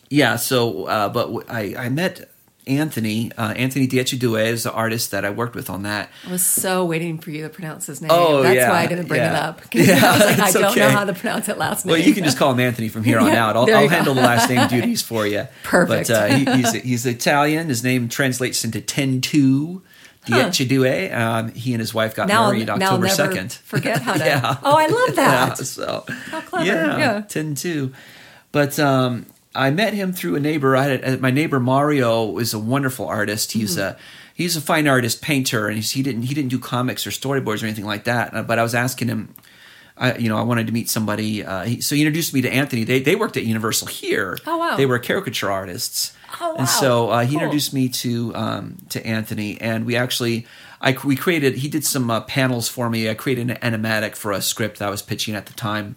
[0.08, 0.36] yeah.
[0.36, 2.30] So uh, but w- I I met
[2.68, 6.10] Anthony uh, Anthony Diecidue is the artist that I worked with on that.
[6.26, 8.10] I was so waiting for you to pronounce his name.
[8.12, 9.62] Oh, That's yeah, why I didn't bring it up.
[9.72, 10.00] yeah.
[10.04, 11.92] I was like, I don't know how to pronounce that last name.
[11.92, 13.56] Well, you can just call him Anthony from here on Yeah, out.
[13.56, 15.48] I'll, I'll handle the last name duties for you.
[15.64, 16.08] Perfect.
[16.08, 17.68] But uh, he, he's he's Italian.
[17.68, 19.82] His name translates into ten two.
[20.26, 21.14] Diecidue.
[21.14, 23.52] Um, he and his wife got now, married I'll October never second.
[23.52, 24.18] forget how to.
[24.18, 24.56] Yeah.
[24.62, 25.58] Oh, I love Yeah, that.
[25.58, 26.66] so How clever.
[26.66, 27.20] yeah, Yeah.
[27.22, 27.94] ten two.
[28.52, 29.26] But um,
[29.66, 30.76] I met him through a neighbor.
[30.76, 33.52] I had, my neighbor Mario is a wonderful artist.
[33.52, 33.96] He's Mm-hmm.
[33.96, 34.02] a
[34.34, 37.62] he's a fine artist, painter, and he's, he didn't he didn't do comics or storyboards
[37.62, 38.34] or anything like that.
[38.34, 39.34] Uh, But I was asking him.
[40.00, 41.44] I, you know, I wanted to meet somebody.
[41.44, 42.84] Uh, he, so he introduced me to Anthony.
[42.84, 44.38] They they worked at Universal here.
[44.46, 44.76] Oh, wow.
[44.76, 46.12] They were caricature artists.
[46.40, 46.56] Oh, wow.
[46.60, 47.42] And so uh, he Cool.
[47.42, 50.46] introduced me to um, to Anthony, and we actually,
[50.80, 51.56] I we created.
[51.56, 53.10] He did some uh, panels for me.
[53.10, 55.96] I created an animatic for a script that I was pitching at the time,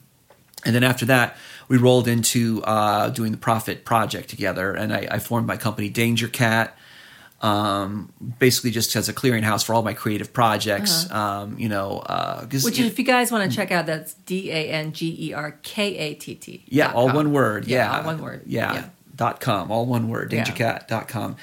[0.65, 1.38] and then after that,
[1.72, 5.90] we rolled into uh, doing the Prophet project together, and I, I formed my company
[5.90, 6.72] Dangerkatt.
[7.42, 11.10] Um, basically, just as a clearinghouse for all my creative projects.
[11.10, 12.60] Um, you know, uh, Uh-huh.
[12.66, 15.58] Which, if you guys want to check out, that's D A N G E R
[15.64, 16.64] K A T T.
[16.68, 17.16] Yeah, all com.
[17.16, 17.68] one word.
[17.68, 18.44] Yeah, all one word.
[18.46, 18.74] Yeah.
[18.74, 18.90] yeah.
[19.16, 20.44] dangerkatt.com, all one word, Yeah.
[20.44, 21.38] dangerkatt.com.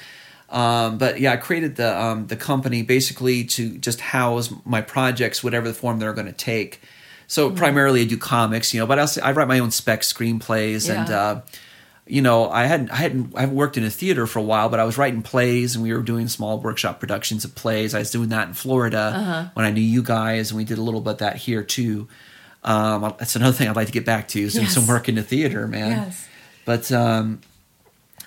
[0.51, 5.43] Um, but yeah, I created the um, the company basically to just house my projects,
[5.43, 6.81] whatever the form they're going to take.
[7.29, 10.01] So primarily, I do comics, you know, but I also, I write my own spec
[10.01, 11.41] screenplays, and uh,
[12.07, 14.67] you know, I hadn't I hadn't I haven't worked in a theater for a while,
[14.67, 17.93] but I was writing plays, and we were doing small workshop productions of plays.
[17.93, 19.49] I was doing that in Florida Uh-huh.
[19.53, 22.07] when I knew you guys, and we did a little bit of that here too.
[22.63, 24.73] Um, that's another thing I'd like to get back to, is doing Yes.
[24.73, 25.91] some work in the theater, man.
[25.91, 26.27] Yes.
[26.65, 27.41] But um,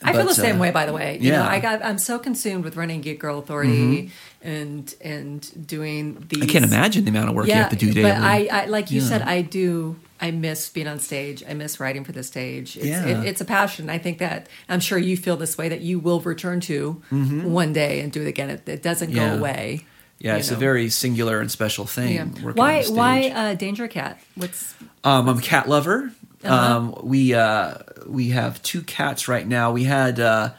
[0.05, 1.19] I feel the same uh, way, by the way.
[1.21, 1.49] You know, yeah.
[1.49, 4.11] I got I'm so consumed with running Geek Girl Authority
[4.43, 6.43] and and doing these.
[6.43, 8.11] I can't imagine the amount of work you have to do daily.
[8.11, 9.07] But I, I like you Yeah.
[9.09, 9.97] said, I do.
[10.21, 11.43] I miss being on stage.
[11.49, 12.77] I miss writing for the stage.
[12.77, 13.07] It's, Yeah.
[13.23, 13.91] it, it's a passion.
[13.91, 17.73] I think that I'm sure you feel this way that you will return to one
[17.73, 18.49] day and do it again.
[18.51, 19.17] It, it doesn't Mm-hmm.
[19.17, 19.29] Yeah.
[19.35, 19.85] go away.
[20.21, 20.57] yeah, it's know.
[20.57, 22.15] a very singular and special thing.
[22.15, 22.53] Yeah.
[22.53, 22.85] Why?
[22.85, 24.17] Why uh, Dangerkatt?
[24.37, 26.13] What's Um, I'm a cat lover.
[26.45, 26.77] Uh-huh.
[26.77, 27.75] Um, we uh,
[28.07, 29.73] we have two cats right now.
[29.73, 30.51] We had uh,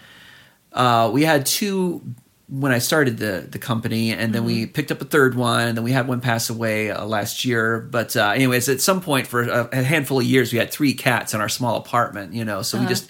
[0.72, 2.02] uh, we had two
[2.50, 4.72] when I started the the company, and then we Mm-hmm.
[4.74, 7.80] picked up a third one, and then we had one pass away uh, last year.
[7.80, 10.94] But uh, anyways, at some point for a, a handful of years, we had three
[10.94, 12.34] cats in our small apartment.
[12.34, 12.86] You know, so Uh-huh.
[12.86, 13.10] we just.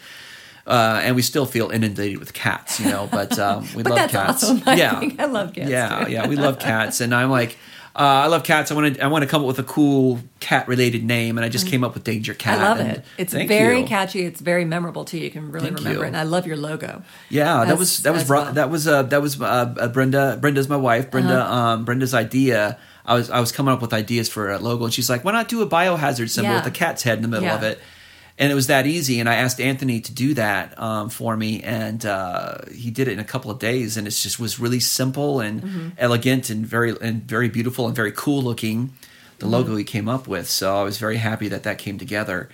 [0.66, 3.06] Uh, and we still feel inundated with cats, you know.
[3.12, 4.46] But um, we But love cats.
[4.46, 4.64] awesome.
[4.66, 7.58] I yeah, think I love cats, Yeah, yeah, we love cats, and I'm like,
[7.96, 8.72] uh, I love cats.
[8.72, 11.46] I want to, I want to come up with a cool cat related name, and
[11.46, 12.38] I just came up with Dangerkatt.
[12.38, 12.60] Mm.
[12.60, 13.06] I love and it.
[13.20, 13.86] It's very you.
[13.86, 14.22] catchy.
[14.26, 15.20] It's very memorable too.
[15.20, 16.04] You can really Thank remember you.
[16.06, 16.08] it.
[16.08, 17.04] And I love your logo.
[17.30, 18.52] Yeah, that was that was as well.
[18.54, 19.46] that was uh, that was uh,
[19.78, 20.38] uh, Brenda.
[20.42, 21.12] Brenda's my wife.
[21.12, 21.40] Brenda.
[21.40, 21.54] Uh-huh.
[21.56, 22.80] Um, Brenda's idea.
[23.06, 25.32] I was I was coming up with ideas for a logo, and she's like, "Why
[25.34, 26.58] not do a biohazard symbol Yeah.
[26.60, 27.56] with a cat's head in the middle Yeah.
[27.56, 27.80] of it?"
[28.40, 29.20] And it was that easy.
[29.20, 33.12] And I asked Anthony to do that um, for me, and uh, he did it
[33.14, 33.96] in a couple of days.
[33.96, 35.90] And it just was really simple and Mm-hmm.
[36.00, 38.94] elegant and very and very beautiful and very cool looking.
[39.40, 39.54] The Mm-hmm.
[39.54, 42.50] logo he came up with, so I was very happy that that came together.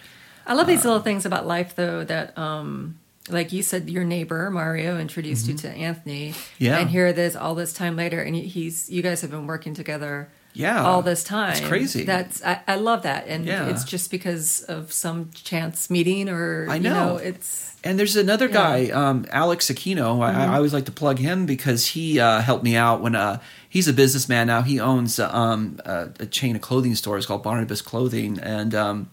[0.45, 2.03] I love Uh, these little things about life, though.
[2.03, 2.97] That, um,
[3.29, 6.31] like you said, your neighbor Mario introduced you to Anthony.
[6.31, 6.63] Mm-hmm.
[6.65, 6.77] Yeah.
[6.79, 9.75] And here it is, all this time later, and he's you guys have been working
[9.75, 10.27] together.
[10.53, 10.83] Yeah.
[10.83, 11.51] all this time.
[11.51, 12.03] It's crazy.
[12.03, 13.69] That's I, I love that, and Yeah.
[13.69, 17.17] it's just because of some chance meeting, or I you know.
[17.17, 18.55] it's And there's another Yeah.
[18.77, 18.91] Mm-hmm.
[18.91, 20.21] guy, um, Alex Aquino.
[20.21, 23.39] I, I always like to plug him because he uh, helped me out when uh,
[23.69, 24.61] he's a businessman now.
[24.63, 29.09] He owns uh, um, a, a chain of clothing stores called Barnabas Clothing, and um,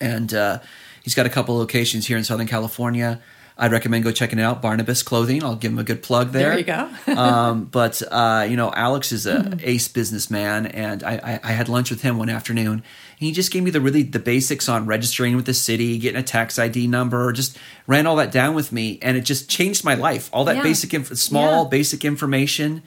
[0.00, 0.58] and uh,
[1.02, 3.20] he's got a couple locations here in Southern California.
[3.60, 4.62] I'd recommend go checking it out.
[4.62, 5.44] Barnabas Clothing.
[5.44, 6.48] I'll give him a good plug there.
[6.48, 6.90] There you go.
[7.20, 9.60] um, but uh, you know, Alex is a Mm-hmm.
[9.62, 12.72] ace businessman, and I, I, I had lunch with him one afternoon.
[12.72, 12.82] And
[13.18, 16.22] he just gave me the really the basics on registering with the city, getting a
[16.24, 19.94] tax ID number, just ran all that down with me, and it just changed my
[19.94, 20.30] life.
[20.32, 20.62] All that Yeah.
[20.62, 21.68] basic, inf- small Yeah.
[21.68, 22.82] basic information.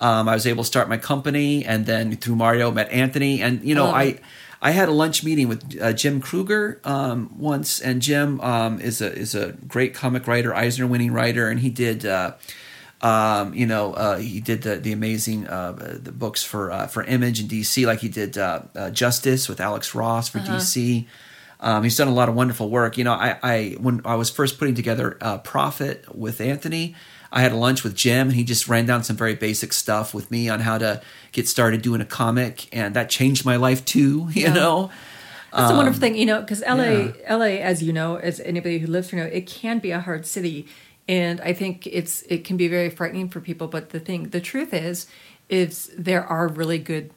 [0.00, 3.62] Um, I was able to start my company, and then through Mario met Anthony, and
[3.64, 4.02] you know, I.
[4.02, 4.22] it.
[4.66, 9.00] I had a lunch meeting with uh, Jim Krueger um, once, and Jim um, is
[9.00, 12.04] a is a great comic writer, Eisner winning writer, and he did.
[12.04, 12.34] Uh,
[13.00, 15.70] um, you know, uh, he did the the amazing uh,
[16.02, 19.60] the books for uh, for Image and DC, like he did uh, uh, Justice with
[19.60, 21.06] Alex Ross for DC.
[21.60, 22.98] Um, he's done a lot of wonderful work.
[22.98, 26.96] You know, I, I when I was first putting together uh, Prophet with Anthony,
[27.32, 30.30] I had lunch with Jim, and he just ran down some very basic stuff with
[30.30, 34.28] me on how to get started doing a comic, and that changed my life too.
[34.34, 34.52] You Yeah.
[34.54, 34.90] know,
[35.52, 37.34] That's a wonderful thing, you know, because LA, Um, yeah.
[37.36, 40.26] LA, as you know, as anybody who lives here know, it can be a hard
[40.26, 40.66] city,
[41.08, 43.66] and I think it's it can be very frightening for people.
[43.68, 45.06] But the thing, the truth is,
[45.48, 47.10] is there are really good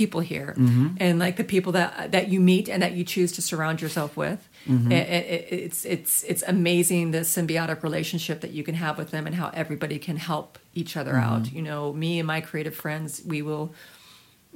[0.00, 0.86] people here, Mm-hmm.
[1.04, 4.16] and like the people that that you meet and that you choose to surround yourself
[4.16, 4.40] with.
[4.68, 4.92] Mm-hmm.
[4.92, 9.26] It, it, it's it's it's amazing the symbiotic relationship that you can have with them
[9.26, 11.34] and how everybody can help each other Mm-hmm.
[11.34, 11.44] out.
[11.56, 13.66] You know, me and my creative friends, we will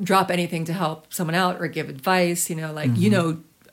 [0.02, 2.50] drop anything to help someone out or give advice.
[2.50, 3.26] You know, like you know,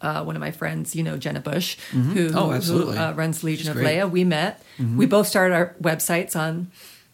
[0.07, 3.65] uh, one of my friends, you know, Jenna Busch, who, Oh, who uh, runs Legion
[3.65, 3.97] She's of great.
[3.97, 4.09] Leia.
[4.09, 4.53] We met.
[4.99, 6.69] We both started our websites on,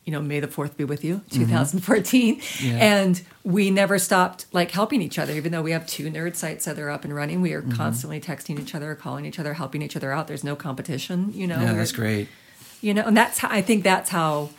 [0.06, 2.72] you know, May the Fourth be with you, 2014, Yeah.
[2.74, 5.34] and we never stopped like helping each other.
[5.34, 8.20] Even though we have two nerd sites that are up and running, we are constantly
[8.20, 10.28] texting each other, calling each other, helping each other out.
[10.28, 11.32] There's no competition.
[11.34, 12.28] You know, yeah, that's great.
[12.82, 14.50] you know and that's how i think that's how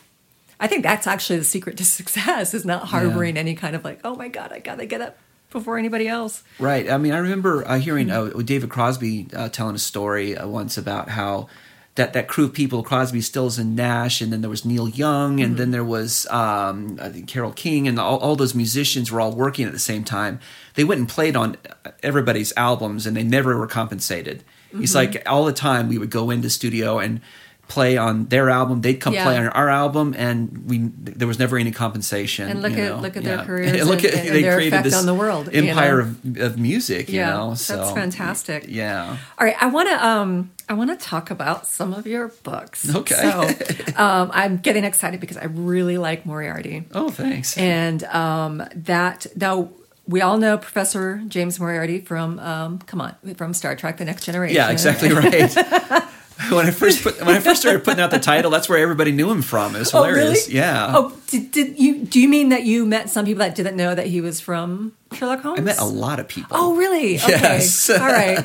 [0.59, 4.01] i think that's actually the secret to success is not harboring any kind of like
[4.03, 5.19] oh my god i gotta get up
[5.51, 6.91] before anybody else Right.
[6.91, 10.79] I mean, I remember uh, hearing uh, David Crosby uh, telling a story uh, once
[10.79, 11.49] about how
[11.97, 15.41] that, that crew of people, Crosby, Stills, and Nash, and then there was Neil Young,
[15.41, 19.21] and then there was um, I think Carole King, and all, all those musicians were
[19.21, 20.41] all working at the same time.
[20.75, 21.57] They went and played on
[22.03, 24.43] everybody's albums, and they never were compensated.
[24.77, 27.21] It's like all the time we would go into studio and
[27.69, 29.25] play on their album, they'd come Yeah.
[29.25, 32.49] play on our album, and we there was never any compensation.
[32.49, 33.01] And look you at- know?
[33.01, 33.45] look at their Yeah.
[33.47, 36.15] careers look and- at and their effect on the world, you empire know?
[36.43, 37.09] of, of music.
[37.09, 38.67] You Yeah, know, that's fantastic.
[38.69, 39.17] Yeah.
[39.39, 42.95] All right, I want to um I want to talk about some of your books.
[42.95, 43.15] Okay.
[43.15, 43.49] So
[44.03, 47.57] um, I'm getting excited because I really like Moriarty, Oh, thanks.
[47.59, 49.69] and um, that now
[50.07, 54.25] we all know Professor James Moriarty from um, come on from Star Trek: The Next
[54.25, 54.57] Generation.
[54.57, 55.55] Yeah, exactly right.
[56.51, 59.13] when I first put, when I first started putting out the title, that's where everybody
[59.13, 59.77] knew him from.
[59.77, 60.47] It was Oh, hilarious.
[60.49, 60.57] really?
[60.59, 60.93] Yeah.
[60.97, 63.95] Oh, did, did you do you mean that you met some people that didn't know
[63.95, 65.61] that he was from Sherlock Holmes?
[65.61, 66.57] I met a lot of people.
[66.57, 67.17] Oh, really?
[67.19, 67.31] Okay.
[67.31, 67.89] Yes.
[67.91, 68.37] All right.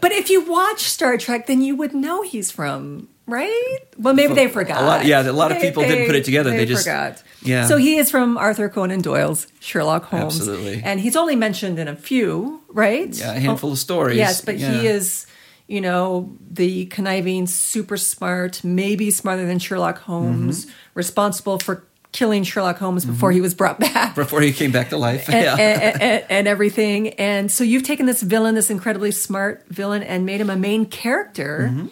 [0.00, 3.78] But if you watch Star Trek, then you would know he's from, right?
[3.98, 4.82] Well, maybe they forgot.
[4.82, 6.50] A lot- yeah, a lot of They- people didn't put it together.
[6.50, 7.22] They just- forgot.
[7.42, 7.66] yeah.
[7.66, 10.36] So he is from Arthur Conan Doyle's Sherlock Holmes.
[10.36, 10.80] Absolutely.
[10.84, 13.08] And he's only mentioned in a few, right?
[13.14, 14.16] Yeah, a handful of stories.
[14.16, 14.72] Yes, but Yeah.
[14.72, 15.26] he is,
[15.68, 20.74] you know, the conniving, super smart, maybe smarter than Sherlock Holmes, Mm-hmm.
[20.94, 24.96] responsible for killing Sherlock Holmes before he was brought back before he came back to
[24.96, 25.28] life.
[25.28, 25.56] and, yeah.
[25.56, 27.10] and, and, and everything.
[27.10, 30.86] And so you've taken this villain, this incredibly smart villain, and made him a main
[30.86, 31.86] character Mm-hmm.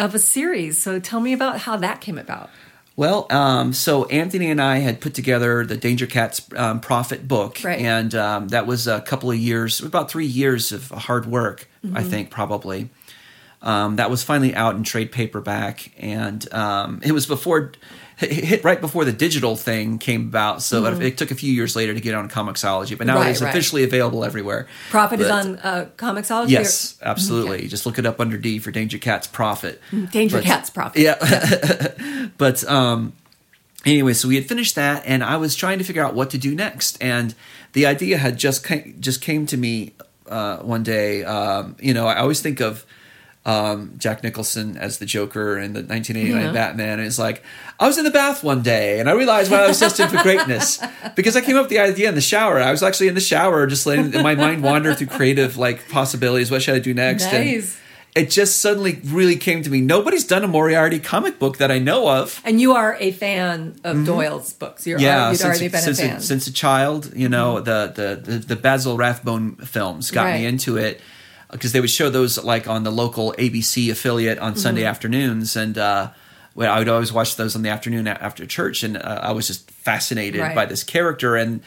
[0.00, 0.82] of a series.
[0.82, 2.50] So tell me about how that came about.
[2.96, 7.80] Well, um, so Anthony and I had put together the Dangerkatt's um, Prophet book, Right.
[7.80, 11.96] and um, that was a couple of years, about three years of hard work, Mm-hmm.
[11.96, 12.90] I think, probably.
[13.62, 17.76] Um, that was finally out in trade paperback, and um, it was before it
[18.30, 20.62] hit right before the digital thing came about.
[20.62, 23.22] So it took a few years later to get on Comixology, but now Mm-hmm.
[23.22, 23.48] Right, it is right.
[23.50, 24.66] officially available everywhere.
[24.90, 26.50] Prophet is on uh, Comixology?
[26.50, 27.68] Yes, absolutely.
[27.68, 29.80] Just look it up under D for Danger Cats Prophet.
[30.10, 31.00] Danger But- Cats Prophet.
[31.00, 32.28] Yeah.
[32.38, 33.12] but um
[33.84, 36.38] anyway, so we had finished that and I was trying to figure out what to
[36.38, 37.34] do next and
[37.72, 39.94] the idea had just came, just came to me
[40.28, 42.84] uh one day um you know, I always think of
[43.44, 46.52] um, Jack Nicholson as the Joker in the 1989 Yeah.
[46.52, 46.98] Batman.
[47.00, 47.42] And it's like,
[47.80, 50.22] I was in the bath one day and I realized why I was destined for
[50.22, 50.80] greatness
[51.16, 52.60] because I came up with the idea in the shower.
[52.60, 56.50] I was actually in the shower, just letting my mind wander through creative like possibilities.
[56.50, 57.24] What should I do next?
[57.24, 57.64] And
[58.14, 59.80] it just suddenly really came to me.
[59.80, 62.40] Nobody's done a Moriarty comic book that I know of.
[62.44, 64.86] And you are a fan of Doyle's books.
[64.86, 65.04] You're, Mm-hmm.
[65.06, 66.10] Yeah, since, already been since, a fan.
[66.10, 66.18] Mm-hmm.
[66.18, 67.90] A, since a child, you know, the,
[68.24, 70.40] the, the, the Basil Rathbone films got Right.
[70.40, 71.00] me into it
[71.52, 74.60] because they would show those like on the local ABC affiliate on Mm-hmm.
[74.60, 75.54] Sunday afternoons.
[75.56, 76.10] And uh,
[76.54, 78.82] well, I would always watch those in the afternoon after church.
[78.82, 80.54] And uh, I was just fascinated Right.
[80.54, 81.36] by this character.
[81.36, 81.60] And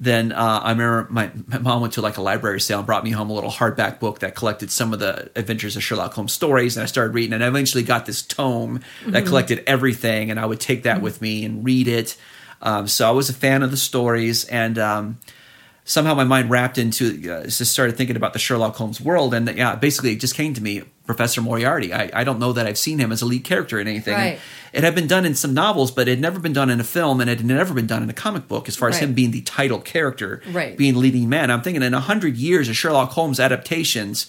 [0.00, 3.02] then uh, I remember my, my mom went to like a library sale and brought
[3.02, 6.32] me home a little hardback book that collected some of the Adventures of Sherlock Holmes
[6.32, 7.32] stories, and I started reading.
[7.32, 9.10] And I eventually got this tome Mm-hmm.
[9.12, 12.16] that collected everything, and I would take that with me and read it.
[12.62, 15.18] Um, so I was a fan of the stories, and um,
[15.88, 19.48] somehow my mind wrapped into uh, just started thinking about the Sherlock Holmes world, and
[19.56, 21.94] yeah, basically it just came to me, Professor Moriarty.
[21.94, 24.12] I, I don't know that I've seen him as a lead character in anything.
[24.14, 24.38] Right.
[24.74, 26.84] It had been done in some novels, but it had never been done in a
[26.84, 28.68] film, and it had never been done in a comic book.
[28.68, 29.04] As far as Right.
[29.04, 30.76] him being the title character, Right.
[30.76, 34.26] being leading man, I'm thinking in a hundred years of Sherlock Holmes adaptations,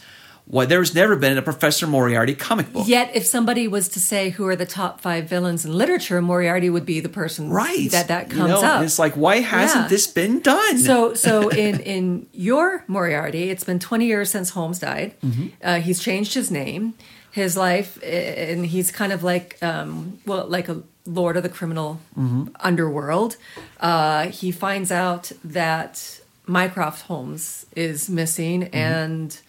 [0.52, 2.88] why there's never been a Professor Moriarty comic book.
[2.88, 6.70] Yet, if somebody was to say who are the top five villains in literature, Moriarty
[6.72, 7.92] would be the person Right.
[7.92, 8.84] that that You comes know, up.
[8.84, 9.88] It's like, why hasn't Yeah.
[9.90, 10.80] this been done?
[10.80, 15.14] So, so in in your Moriarty, it's been 20 years since Holmes died.
[15.24, 15.48] Mm-hmm.
[15.64, 16.96] Uh, he's changed his name,
[17.32, 22.00] his life, and he's kind of like, um, well, like a lord of the criminal
[22.18, 22.46] Mm-hmm.
[22.60, 23.38] underworld.
[23.80, 28.76] Uh, he finds out that Mycroft Holmes is missing, Mm-hmm.
[28.76, 29.40] and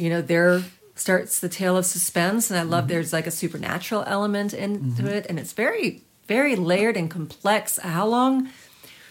[0.00, 0.62] you know there
[0.96, 2.50] starts the tale of suspense.
[2.50, 2.70] And I Mm-hmm.
[2.72, 7.78] love there's like a supernatural element into it, and it's very, very layered and complex.
[7.78, 8.48] How long?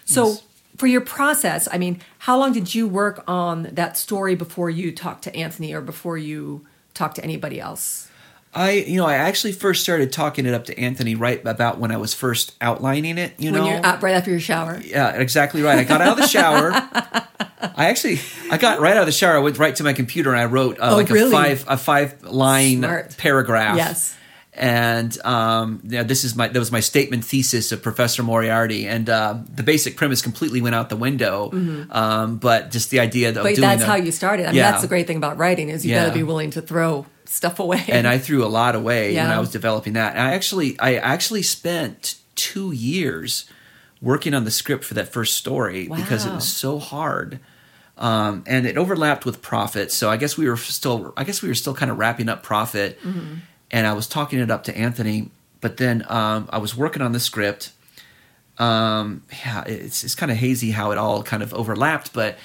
[0.06, 0.38] So
[0.78, 4.92] for your process, I mean, how long did you work on that story before you
[4.92, 8.08] talked to Anthony or before you talked to anybody else?
[8.54, 11.92] I, you know, I actually first started talking it up to Anthony right about when
[11.92, 13.34] I was first outlining it.
[13.38, 14.82] You when know, right after your shower.
[14.84, 15.78] yeah, exactly right.
[15.78, 16.72] I got out of the shower.
[17.62, 18.20] I actually,
[18.50, 19.36] I got right out of the shower.
[19.36, 21.30] I went right to my computer and I wrote uh, Oh, like really?
[21.30, 23.18] a five a five line Smart.
[23.18, 23.78] paragraph.
[23.78, 24.16] Yes.
[24.54, 29.10] And um, yeah, this is my that was my statement thesis of Professor Moriarty, and
[29.10, 31.52] uh, the basic premise completely went out the window.
[31.92, 33.44] Um, but just the idea of Mm-hmm.
[33.44, 34.46] But that's the- how you started.
[34.48, 34.72] I mean, Yeah.
[34.72, 37.60] that's the great thing about writing is you got to be willing to throw stuff
[37.60, 37.84] away.
[37.88, 40.14] and I threw a lot away when I was developing that.
[40.16, 43.46] And I actually, I actually spent two years
[44.02, 47.40] working on the script for that first story because it was so hard.
[48.00, 49.92] Um, and it overlapped with Prophet.
[49.92, 52.42] so I guess we were still, I guess we were still kind of wrapping up
[52.44, 52.98] Prophet.
[53.72, 55.30] And I was talking it up to Anthony,
[55.62, 57.72] but then um, I was working on the script.
[58.58, 62.38] Um, yeah, it's it's kind of hazy how it all kind of overlapped, but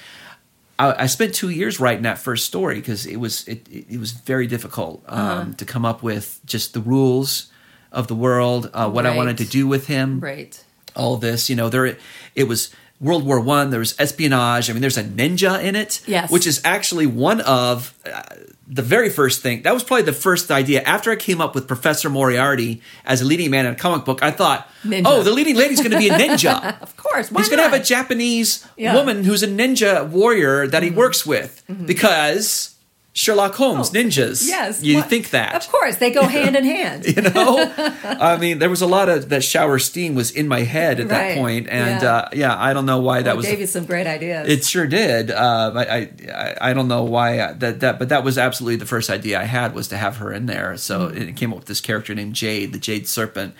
[0.79, 3.99] I, I spent two years writing that first story because it was it, it, it
[3.99, 7.51] was very difficult um, to come up with just the rules
[7.91, 10.61] of the world, uh, what I wanted to do with him Right.
[10.95, 11.49] all this.
[11.49, 11.97] You know, there
[12.35, 12.71] it was
[13.05, 13.69] World War One.
[13.69, 14.69] There was espionage.
[14.69, 16.29] I mean, there's a ninja in it, Yes.
[16.31, 18.21] which is actually one of uh,
[18.67, 19.61] the very first thing.
[19.61, 23.25] That was probably the first idea after I came up with Professor Moriarty as a
[23.25, 24.23] leading man in a comic book.
[24.23, 25.03] I thought, Ninja.
[25.05, 26.75] oh, the leading lady's going to be a ninja.
[26.81, 27.31] Of course.
[27.31, 27.83] Why He's going to have a?
[27.83, 28.89] Japanese Yeah.
[28.89, 28.97] Mm-hmm.
[28.97, 32.74] woman who's a ninja warrior that he works with because
[33.17, 34.43] Sherlock Holmes ninjas.
[34.43, 34.83] Oh, Yes.
[34.83, 35.55] you What- think that?
[35.55, 37.05] Of course, they go hand in hand.
[37.15, 37.71] you know
[38.03, 41.07] i mean there was a lot of that shower steam was in my head at
[41.07, 42.13] that point and Yeah.
[42.15, 44.47] uh yeah i don't know why that That was gave you some great ideas.
[44.49, 48.23] it sure did uh I, I i don't know why I, that that but that
[48.23, 51.29] was absolutely the first idea i had was to have her in there so Mm-hmm.
[51.29, 53.53] it came up with this character named jade the jade serpent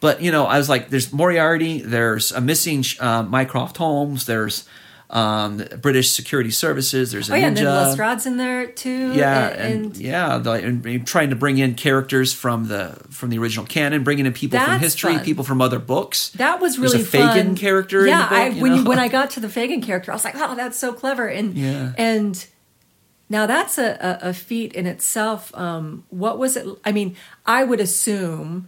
[0.00, 4.64] but you know i was like there's moriarty there's a missing uh, mycroft holmes there's
[5.08, 9.12] um british security services there's a oh yeah, and ninja then Lestrade's in there too.
[9.14, 13.30] yeah, and, and, yeah, the, and and trying to bring in characters from the from
[13.30, 15.24] the original canon, bringing in people from history, fun.
[15.24, 16.30] people from other books.
[16.30, 17.56] that was There's really a Fagin fun.
[17.56, 20.10] character in Yeah, book, I, you when you, when I got to the Fagin character,
[20.10, 21.28] I was like, oh, that's so clever.
[21.28, 21.92] And Yeah.
[21.96, 22.44] and
[23.28, 25.54] now that's a, a, a feat in itself.
[25.56, 26.66] Um, what was it?
[26.84, 27.14] I mean,
[27.46, 28.66] I would assume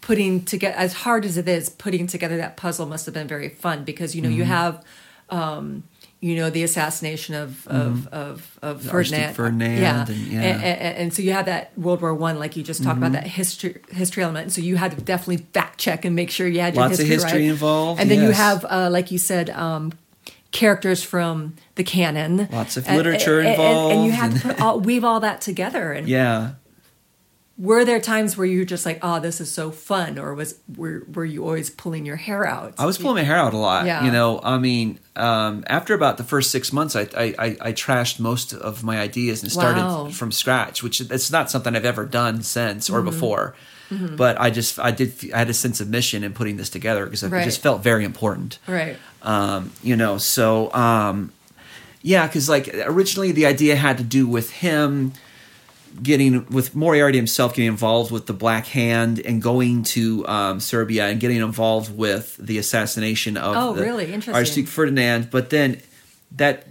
[0.00, 3.48] putting together as hard as it is, putting together that puzzle must have been very
[3.48, 4.38] fun because you know Mm-hmm.
[4.38, 4.84] you have.
[5.30, 5.84] Um,
[6.20, 10.40] you know the assassination of of of, of The Ferdinand, Ferdinand yeah, and- yeah.
[10.40, 13.04] And, and, and so you have that World War One, like you just talked Mm-hmm.
[13.04, 14.52] about that history history element.
[14.52, 17.06] So you had to definitely fact check and make sure you had your Lots of
[17.06, 17.50] history, history right.
[17.50, 19.92] involved, And then you have, uh, like you said, um,
[20.50, 24.60] characters from the canon, Lots of literature and, and, and you involved have to put
[24.62, 25.92] all, weave all that together.
[25.92, 26.52] And Yeah,
[27.56, 30.56] were there times where you were just like, "Oh, this is so fun," or was
[30.76, 32.74] were were you always pulling your hair out?
[32.78, 33.86] I was pulling my hair out a lot.
[33.86, 34.04] Yeah.
[34.04, 37.72] You know, I mean, um, after about the first six months, I, I I I
[37.72, 40.08] trashed most of my ideas and started Wow.
[40.10, 42.96] from scratch, which it's not something I've ever done since Mm-hmm.
[42.96, 43.54] or before.
[44.16, 47.04] But I just I did I had a sense of mission in putting this together
[47.04, 48.58] because it just felt very important.
[48.66, 48.96] right.
[49.22, 51.30] um, you know so um,
[52.02, 55.12] yeah because like originally the idea had to do with him
[56.02, 61.06] getting with moriarty himself getting involved with the black hand and going to um, serbia
[61.08, 64.06] and getting involved with the assassination of Oh, really?
[64.06, 64.34] Interesting.
[64.34, 65.80] archduke ferdinand but then
[66.32, 66.66] that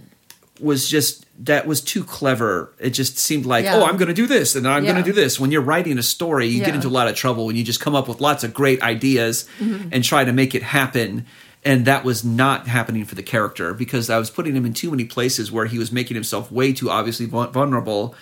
[0.60, 3.76] was just that was too clever it just seemed like Yeah.
[3.76, 4.92] oh i'm going to do this and i'm Yeah.
[4.92, 7.16] going to do this when you're writing a story you get into a lot of
[7.16, 9.88] trouble when you just come up with lots of great ideas Mm-hmm.
[9.92, 11.26] and try to make it happen
[11.64, 14.90] and that was not happening for the character because i was putting him in too
[14.90, 18.14] many places where he was making himself way too obviously vulnerable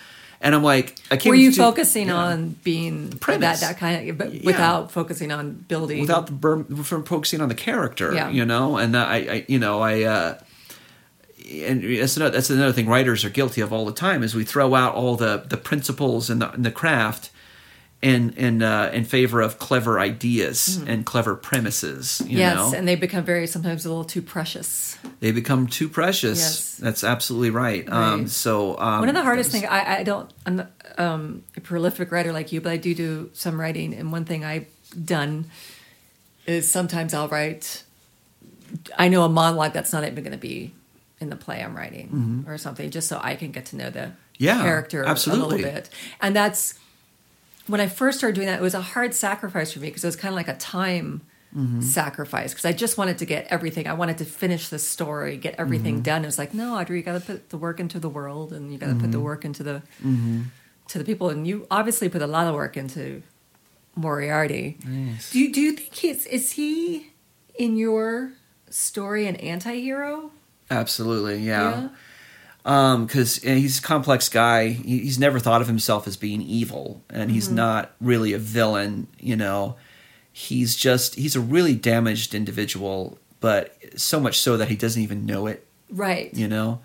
[0.43, 2.15] and i'm like i came Were you focusing yeah.
[2.17, 3.61] on being that Premise.
[3.61, 4.41] that kind of, but Yeah.
[4.45, 8.29] without focusing on building without the from focusing on the character Yeah.
[8.31, 10.39] you know and that I, I you know i uh
[11.51, 14.45] and that's another, that's another thing writers are guilty of all the time is we
[14.45, 17.31] throw out all the the principles and the, and the craft
[18.03, 22.37] in in uh, in favor of clever ideas and clever premises you Mm-hmm.
[22.39, 24.99] yes, know and they become very sometimes a little too precious.
[25.21, 26.77] they become too precious Yes.
[26.77, 28.29] that's absolutely right, um Right.
[28.29, 29.65] so um, One of the hardest things.
[29.65, 33.31] I, I don't I'm not, um, a prolific writer like you, but I do do
[33.35, 34.67] some writing, and one thing I've
[35.07, 35.47] done
[36.47, 37.85] is sometimes I'll write.
[38.99, 40.73] I know a monologue that's not even going to be
[41.21, 44.01] in the play I'm writing or something, just so I can get to know the
[44.01, 44.45] Mm-hmm.
[44.49, 45.89] Yeah, character a little bit,
[46.21, 46.75] and that's
[47.67, 48.59] when I first started doing that.
[48.59, 51.23] It was a hard sacrifice for me because it was kind of like a time.
[51.55, 51.83] Mm-hmm.
[51.83, 53.87] Sacrifice because I just wanted to get everything.
[53.87, 56.03] I wanted to finish the story, get everything Mm-hmm.
[56.03, 56.23] done.
[56.23, 58.73] It was like, no, Audrey, you got to put the work into the world, and
[58.73, 59.23] you got to put the Mm-hmm.
[59.23, 59.83] work into the
[60.89, 61.29] to the people.
[61.29, 63.23] And you obviously put a lot of work into
[63.95, 64.79] Moriarty.
[64.87, 65.31] Nice.
[65.31, 67.13] Do you, do you think he's is he
[67.55, 68.33] in your
[68.71, 70.31] story an anti-hero?
[70.71, 71.91] absolutely yeah, Um,
[72.65, 74.69] because he's a complex guy.
[74.69, 77.57] He, he's never thought of himself as being evil, and he's Mm-hmm.
[77.57, 79.09] not really a villain.
[79.19, 79.77] You know,
[80.33, 85.27] he's just he's a really damaged individual, but so much so that he doesn't even
[85.27, 85.67] know it.
[85.91, 86.33] Right.
[86.35, 86.81] You know,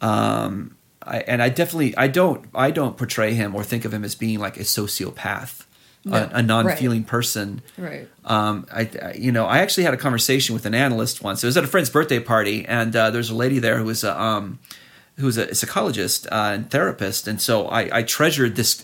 [0.00, 4.04] um, I, and I definitely I don't I don't portray him or think of him
[4.04, 5.64] as being like a sociopath,
[6.04, 7.62] No, a, a non-feeling person.
[7.76, 8.08] Right.
[8.24, 11.42] Um, I, I- you know, I actually had a conversation with an analyst once.
[11.42, 14.04] It was at a friend's birthday party, and uh, there's a lady there who was
[14.04, 14.58] a, um,
[15.18, 18.82] who was a psychologist uh, and therapist, and so I, I treasured this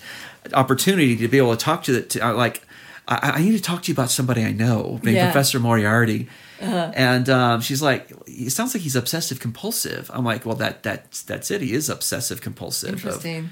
[0.53, 2.63] opportunity to be able to talk to the, to, uh, like,
[3.09, 5.31] I, I need to talk to you about somebody I know, named Yeah.
[5.31, 6.29] Professor Moriarty.
[6.61, 11.21] And um, she's like, "It sounds like he's obsessive compulsive." I'm like, "Well, that that's
[11.23, 11.61] that's it.
[11.61, 13.51] He is obsessive compulsive." of- Interesting.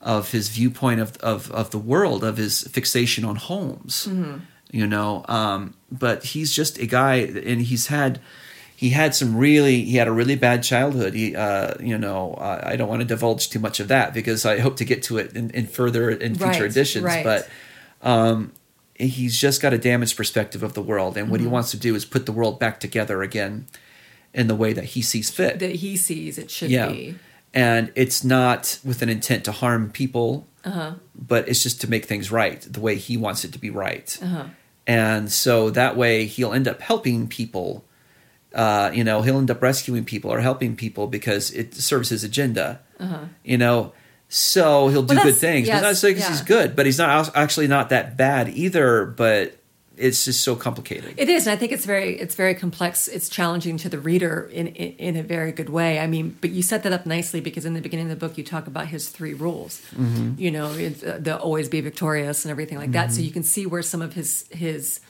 [0.00, 4.38] of his viewpoint of, of, of the world, of his fixation on Holmes, Mm-hmm.
[4.70, 5.24] you know.
[5.28, 8.18] Um, but he's just a guy, and he's had
[8.76, 11.14] he had some really he had a really bad childhood.
[11.14, 14.44] He, uh, you know, uh, I don't want to divulge too much of that because
[14.44, 17.04] I hope to get to it in, in further in future Right, editions.
[17.04, 17.24] right.
[17.24, 17.48] But
[18.02, 18.52] um,
[18.94, 21.48] he's just got a damaged perspective of the world, and what Mm-hmm.
[21.48, 23.66] he wants to do is put the world back together again
[24.32, 25.58] in the way that he sees fit.
[25.60, 27.14] that he sees it should yeah, be.
[27.52, 30.94] and it's not with an intent to harm people, Uh-huh.
[31.14, 34.18] but it's just to make things right the way he wants it to be right.
[34.20, 34.46] Uh-huh.
[34.86, 37.84] And so that way he'll end up helping people.
[38.54, 42.22] Uh, you know, he'll end up rescuing people or helping people because it serves his
[42.24, 42.80] agenda.
[43.44, 43.92] You know,
[44.28, 45.24] so he'll do Uh-huh.
[45.24, 45.66] Well, good things.
[45.66, 46.28] yes, but not saying yeah.
[46.28, 49.04] he's good, but he's not actually not that bad either.
[49.06, 49.58] But
[49.96, 51.14] it's just so complicated.
[51.16, 53.06] It is, and I think it's very it's very complex.
[53.06, 55.98] It's challenging to the reader in, in in a very good way.
[56.00, 58.36] I mean, but you set that up nicely because in the beginning of the book
[58.38, 59.80] you talk about his three rules.
[59.94, 60.34] Mm-hmm.
[60.38, 63.10] You know, it's, uh, the always be victorious and everything like that.
[63.12, 63.26] So Mm-hmm.
[63.26, 65.00] you can see where some of his his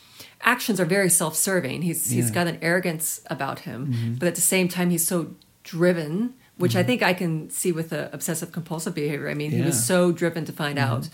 [0.43, 1.83] actions are very self serving.
[1.83, 2.25] He's he's Yeah.
[2.25, 2.35] Mm-hmm.
[2.35, 6.35] got an arrogance about him, but at the same time he's so driven.
[6.57, 9.29] Which I think I can see with the obsessive compulsive behavior.
[9.29, 9.93] I mean, he was Mm-hmm.
[9.93, 9.99] Yeah.
[9.99, 10.09] Mm-hmm.
[10.11, 11.09] so driven to find out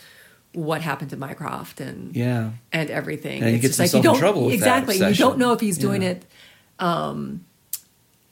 [0.53, 2.51] what happened to Mycroft and Yeah.
[2.73, 3.41] and everything.
[3.41, 5.09] And he It's gets just like you in don't trouble with that exactly.
[5.09, 6.11] You don't know if he's doing Yeah.
[6.11, 6.25] it
[6.79, 7.45] um,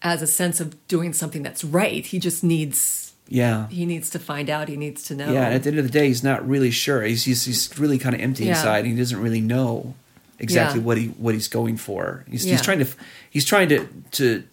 [0.03, 2.05] as a sense of doing something that's right.
[2.05, 3.69] He just needs Yeah.
[3.69, 4.69] he needs to find out.
[4.69, 5.33] He needs to know.
[5.33, 7.03] Yeah, and at the end of the day, he's not really sure.
[7.03, 8.51] He's he's, he's really kind of empty Yeah.
[8.57, 8.85] inside.
[8.85, 9.95] He doesn't really know
[10.39, 10.87] exactly Yeah.
[10.87, 12.25] what he what he's going for.
[12.31, 12.53] He's, Yeah.
[12.53, 12.87] he's trying to
[13.31, 14.45] he's trying to to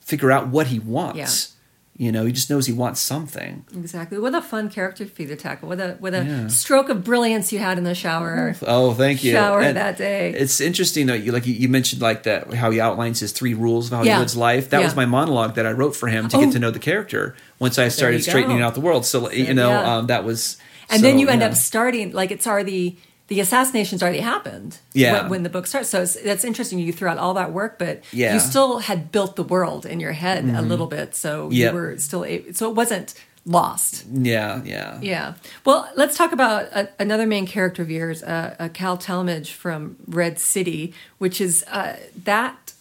[0.00, 1.54] figure out what he wants.
[1.96, 3.62] You know, he just knows he wants something.
[3.76, 4.18] exactly.
[4.18, 5.68] What a fun character for you to tackle.
[5.68, 6.46] What a what a Yeah.
[6.48, 8.56] stroke of brilliance you had in the shower.
[8.66, 9.32] Oh, thank you.
[9.32, 10.32] Shower And that day.
[10.34, 11.14] It's interesting though.
[11.14, 14.02] You like you, you mentioned like that how he outlines his three rules of how
[14.02, 14.14] Yeah.
[14.14, 14.70] he lives life.
[14.70, 14.86] That Yeah.
[14.86, 16.40] was my monologue that I wrote for him to Oh.
[16.40, 17.34] get to know the character.
[17.58, 19.96] Once I started straightening out the world, so you know Yeah.
[19.96, 20.56] um, that was.
[20.88, 21.48] And then you end yeah.
[21.48, 22.96] up starting like it's already
[23.30, 24.78] the assassination's already happened.
[24.92, 25.22] Yeah.
[25.22, 26.78] When, when the book starts, so it's, that's interesting.
[26.80, 28.26] You threw out all that work, but Yeah.
[28.28, 28.34] Mm-hmm.
[28.34, 31.14] you still had built the world in your head a little bit.
[31.14, 31.72] So Yep.
[31.72, 33.14] you were still a- so it wasn't
[33.46, 34.04] lost.
[34.12, 35.34] Yeah, yeah, Yeah.
[35.64, 39.96] Well, let's talk about a, another main character of yours, uh, uh, Cal Talmadge from
[40.06, 42.72] Red City, which is uh, that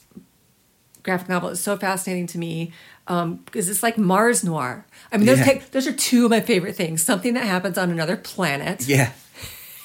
[1.04, 2.74] graphic novel is so fascinating to me
[3.08, 4.86] because it's like Mars noir.
[5.12, 5.46] I mean, those, Yeah.
[5.46, 7.02] take, those are two of my favorite things.
[7.04, 9.12] Something that happens on another planet, yeah.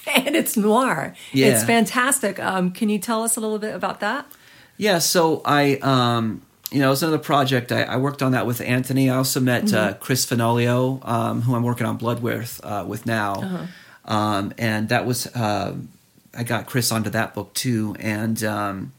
[0.17, 1.15] and it's noir.
[1.33, 1.49] Yeah.
[1.49, 2.39] It's fantastic.
[2.41, 4.27] Um, can you tell us a little bit about that?
[4.77, 6.43] Yeah, so I, um,
[6.73, 7.71] you know, it was another project.
[7.71, 9.09] I, I worked on that with Anthony.
[9.09, 9.99] I also met uh, Mm-hmm.
[10.03, 14.13] Chris Finolio, um, who I'm working on Blood with uh, with now, Uh-huh.
[14.15, 15.75] um, and that was uh,
[16.37, 17.95] I got Chris onto that book too.
[18.01, 18.93] And um,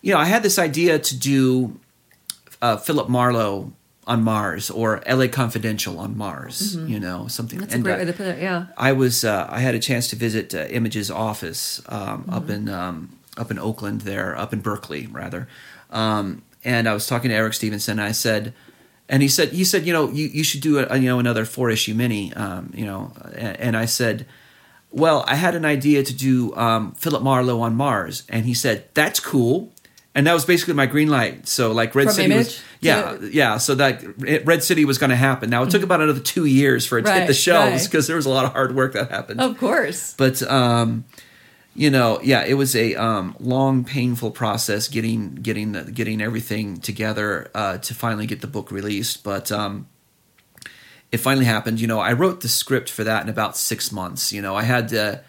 [0.00, 1.78] you know, I had this idea to do
[2.62, 3.72] uh, Philip Marlowe
[4.10, 5.28] on Mars or L.A.
[5.28, 6.74] Confidential on Mars.
[6.74, 7.58] You know, something.
[7.58, 7.64] Mm-hmm.
[7.64, 8.42] That's and, a great uh, way to put it.
[8.42, 8.66] Yeah.
[8.76, 12.34] I was uh, I had a chance to visit uh, Image's office um, Mm-hmm.
[12.34, 15.46] up in um, up in Oakland there up in Berkeley rather,
[15.90, 17.98] um, and I was talking to Eric Stephenson.
[18.00, 18.52] And I said,
[19.08, 21.44] and he said he said you know you, you should do a, you know another
[21.44, 24.26] four issue mini um, you know and, and I said.
[24.92, 28.88] Well, I had an idea to do um, Philip Marlowe on Mars, and he said
[28.92, 29.70] that's cool,
[30.14, 31.46] and that was basically my green light.
[31.46, 32.46] So, like Red From City Image?
[32.46, 33.58] was, yeah, yeah.
[33.58, 34.02] So that
[34.44, 35.50] Red City was going to happen.
[35.50, 37.90] Now it took about another two years for it to hit the shelves right.
[37.90, 39.40] because there was a lot of hard work that happened.
[39.40, 40.14] Of course.
[40.14, 41.04] But um,
[41.74, 46.78] you know, yeah, it was a um, long, painful process getting getting the, getting everything
[46.78, 49.22] together uh, to finally get the book released.
[49.22, 49.88] But um,
[51.12, 51.80] it finally happened.
[51.80, 54.32] You know, I wrote the script for that in about six months.
[54.32, 55.22] You know, I had the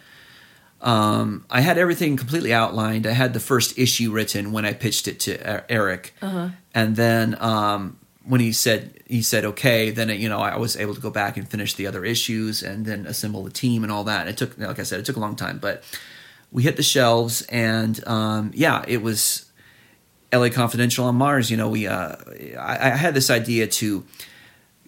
[0.81, 3.05] um, I had everything completely outlined.
[3.05, 6.13] I had the first issue written when I pitched it to Eric,
[6.73, 10.75] and then um, when he said he said okay, then it, you know I was
[10.77, 13.91] able to go back and finish the other issues and then assemble the team and
[13.91, 14.21] all that.
[14.21, 15.83] And it took, like I said, it took a long time, but
[16.51, 19.45] we hit the shelves, and um, yeah, it was
[20.31, 20.49] L.A.
[20.49, 21.49] Confidential on Mars.
[21.51, 22.15] You know, we uh,
[22.59, 24.03] I, I had this idea to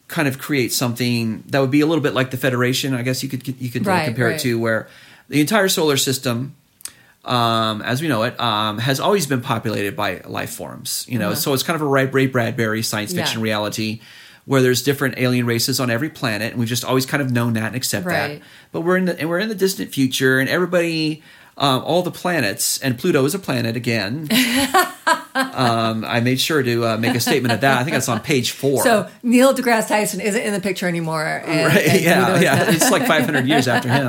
[0.07, 2.93] kind of create something that would be a little bit like the Federation.
[2.93, 4.35] I guess you could you could uh, Right, compare right.
[4.35, 4.87] it to where
[5.33, 6.55] the entire solar system,
[7.25, 11.05] um, as we know it, um, has always been populated by life forms.
[11.09, 11.35] You know, Uh-huh.
[11.35, 13.43] so it's kind of a Ray Ray Bradbury science fiction Yeah.
[13.43, 13.99] reality.
[14.45, 17.53] Where there's different alien races on every planet, and we've just always kind of known
[17.53, 18.39] that and accept Right.
[18.39, 18.41] that.
[18.73, 21.23] But we're in the and we're in the distant future, and everybody,
[21.57, 24.27] um, all the planets, and Pluto is a planet again.
[25.35, 27.77] um, I made sure to uh, make a statement of that.
[27.79, 28.83] I think that's on page four.
[28.83, 31.23] So Neil deGrasse Tyson isn't in the picture anymore.
[31.25, 32.73] And, right and yeah yeah not.
[32.75, 34.07] it's like 500 years after him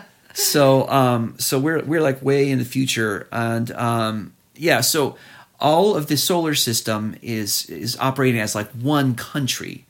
[0.36, 5.16] so um so we're we're like way in the future and um yeah so
[5.58, 9.86] all of the solar system is is operating as like one country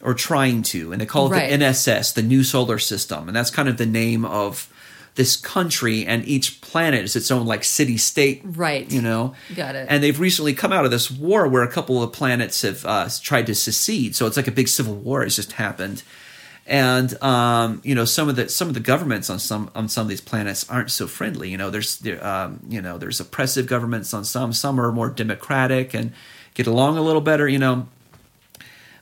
[0.00, 1.50] or trying to and they call it Right.
[1.50, 4.68] the NSS the new solar system and that's kind of the name of
[5.14, 8.90] this country and each planet is its own like city state Right.
[8.90, 9.86] you know Got it.
[9.90, 13.10] and they've recently come out of this war where a couple of planets have uh,
[13.20, 16.02] tried to secede so it's like a big civil war has just happened
[16.66, 20.02] and um, you know some of the some of the governments on some on some
[20.02, 21.50] of these planets aren't so friendly.
[21.50, 24.52] You know, there's there, um, you know there's oppressive governments on some.
[24.52, 26.12] Some are more democratic and
[26.54, 27.48] get along a little better.
[27.48, 27.88] You know,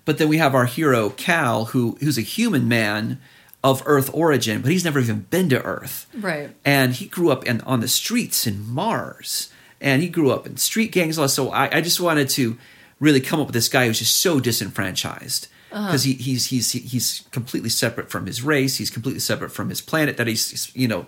[0.05, 3.21] but then we have our hero Cal, who who's a human man
[3.63, 6.07] of Earth origin, but he's never even been to Earth.
[6.15, 6.51] Right.
[6.65, 9.53] And he grew up in, on the streets in Mars,
[9.83, 11.17] and he grew up in street gangs.
[11.33, 12.57] So I, I just wanted to
[13.01, 17.25] really come up with this guy who's just so disenfranchised because he, he's he's he's
[17.31, 18.77] completely separate from his race.
[18.77, 21.07] He's completely separate from his planet that he's you know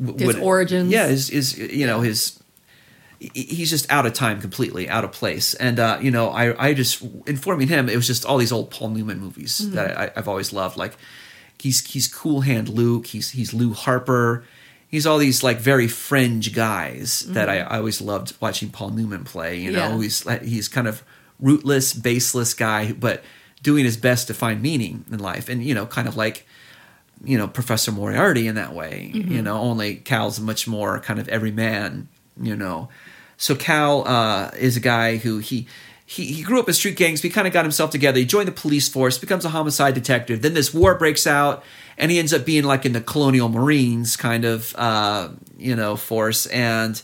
[0.00, 0.92] w- His origins.
[0.92, 2.38] Yeah, is is you know his
[3.32, 6.74] he's just out of time completely out of place and uh, you know I, I
[6.74, 9.74] just informing him it was just all these old paul newman movies Mm-hmm.
[9.76, 10.96] that I, i've always loved like
[11.58, 14.44] he's he's cool hand luke he's he's lou harper
[14.88, 19.24] he's all these like very fringe guys that I, I always loved watching paul newman
[19.24, 20.28] play you know Mm-hmm.
[20.28, 20.38] Yeah.
[20.40, 21.02] he's he's kind of
[21.40, 23.22] rootless baseless guy but
[23.64, 26.46] doing his best to find meaning in life and you know kind of like
[27.24, 29.10] you know Professor Moriarty in that way.
[29.12, 29.32] Mm-hmm.
[29.32, 32.08] You know, only Cal's much more kind of everyman.
[32.40, 32.88] You know,
[33.36, 35.66] so Cal uh, is a guy who he.
[36.06, 38.18] He, he grew up in street gangs, but he kind of got himself together.
[38.18, 40.42] He joined the police force, becomes a homicide detective.
[40.42, 41.64] Then this war breaks out,
[41.96, 45.96] and he ends up being like in the Colonial Marines kind of, uh, you know,
[45.96, 46.44] force.
[46.48, 47.00] And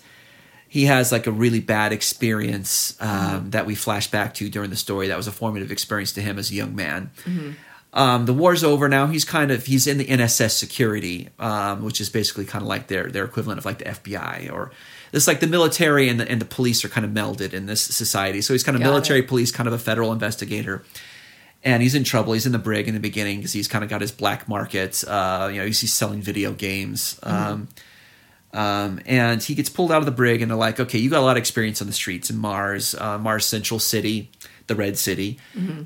[0.71, 4.77] he has like a really bad experience um, that we flash back to during the
[4.77, 5.09] story.
[5.09, 7.11] That was a formative experience to him as a young man.
[7.93, 9.09] Um, the war's over now.
[9.09, 12.87] He's kind of he's in the NSS security, um, which is basically kind of like
[12.87, 14.71] their their equivalent of like the FBI or
[15.13, 17.81] it's like the military and the and the police are kind of melded in this
[17.81, 18.41] society.
[18.41, 19.29] So he's kind of Got military it.
[19.29, 20.85] police, kind of a federal investigator.
[21.65, 22.33] And he's in trouble.
[22.33, 25.03] He's in the brig in the beginning because he's kind of got his black market.
[25.07, 27.19] Uh, you know, he's, he's selling video games.
[27.25, 27.67] Um,
[28.53, 31.21] um, and he gets pulled out of the brig, and they're like, "Okay, you got
[31.21, 34.31] a lot of experience on the streets in Mars, uh, Mars Central City,
[34.67, 35.39] the Red City,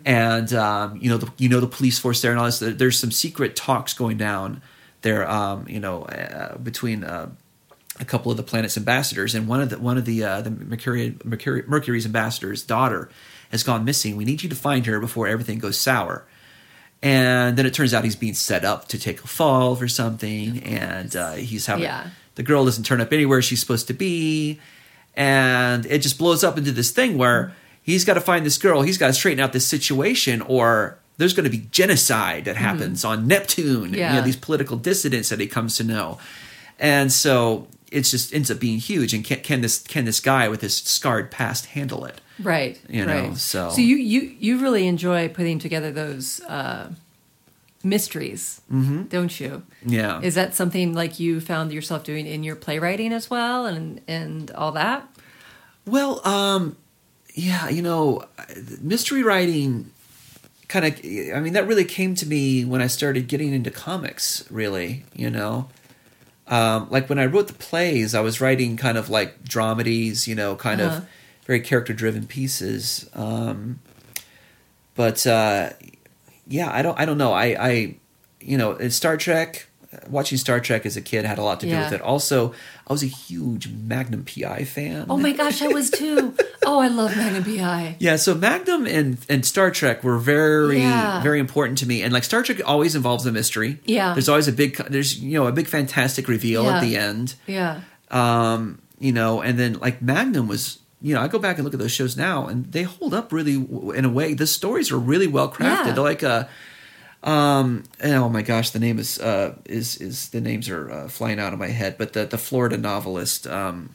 [0.05, 2.61] and um, you know, the, you know the police force there and all this.
[2.61, 4.63] There's some secret talks going down
[5.03, 7.29] there, um, you know, uh, between uh,
[8.01, 10.51] a couple of the planet's ambassadors, and one of the one of the uh, the
[10.51, 13.11] Mercury, Mercury Mercury's ambassadors' daughter
[13.51, 14.17] has gone missing.
[14.17, 16.27] We need you to find her before everything goes sour."
[17.03, 20.63] And then it turns out he's being set up to take a fall for something,
[20.63, 22.09] and uh, he's having Yeah.
[22.37, 24.59] The girl doesn't turn up anywhere she's supposed to be
[25.17, 28.83] and it just blows up into this thing where he's got to find this girl
[28.83, 33.05] he's got to straighten out this situation or there's going to be genocide that happens
[33.05, 34.15] on neptune you Yeah.
[34.17, 36.19] know these political dissidents that he comes to know
[36.79, 40.49] and so it just ends up being huge and can, can this can this guy
[40.49, 42.81] with his scarred past handle it Right.
[42.89, 43.37] You know, right.
[43.37, 46.91] so- so you you you really enjoy putting together those uh,
[47.85, 49.03] mysteries, mm-hmm.
[49.05, 49.63] don't you?
[49.85, 54.01] yeah Is that something like you found yourself doing in your playwriting as well, and
[54.09, 55.07] and all that?
[55.87, 56.77] Well, um,
[57.35, 58.25] yeah, you know,
[58.81, 59.91] mystery writing
[60.69, 60.93] kind of,
[61.37, 65.31] I mean, that really came to me when I started getting into comics, really, you
[65.31, 65.69] know.
[66.47, 70.35] Um, like when I wrote the plays, I was writing kind of like dramedies, you
[70.35, 70.97] know, kind Uh-huh.
[70.99, 71.07] of
[71.47, 73.09] very character driven pieces.
[73.15, 73.81] Um,
[74.95, 75.71] but uh,
[76.47, 77.33] yeah, I don't, I don't know.
[77.33, 77.97] I, I,
[78.41, 79.67] you know, Star Trek,
[80.09, 82.01] watching Star Trek as a kid had a lot to do with it.
[82.01, 82.53] Also,
[82.87, 85.07] I was a huge Magnum PI fan.
[85.09, 86.35] Oh my gosh, I was too.
[86.67, 87.97] oh, I love Magnum PI.
[88.01, 91.23] Yeah, so Magnum and, and Star Trek were very Yeah.
[91.23, 93.79] very important to me, and like Star Trek always involves a mystery.
[93.85, 94.13] Yeah.
[94.15, 96.77] there's always a big there's you know a big fantastic reveal Yeah.
[96.77, 97.35] at the end.
[97.47, 97.81] Yeah.
[98.11, 101.75] Um, you know, and then like Magnum was you know I go back and look
[101.75, 103.57] at those shows now, and they hold up really
[103.95, 104.33] in a way.
[104.33, 105.87] The stories are really well crafted.
[105.87, 105.93] Yeah.
[105.93, 106.49] They're like a
[107.25, 111.09] um and oh my gosh the name is uh is is the names are uh,
[111.09, 113.89] flying out of my head but the the florida novelist um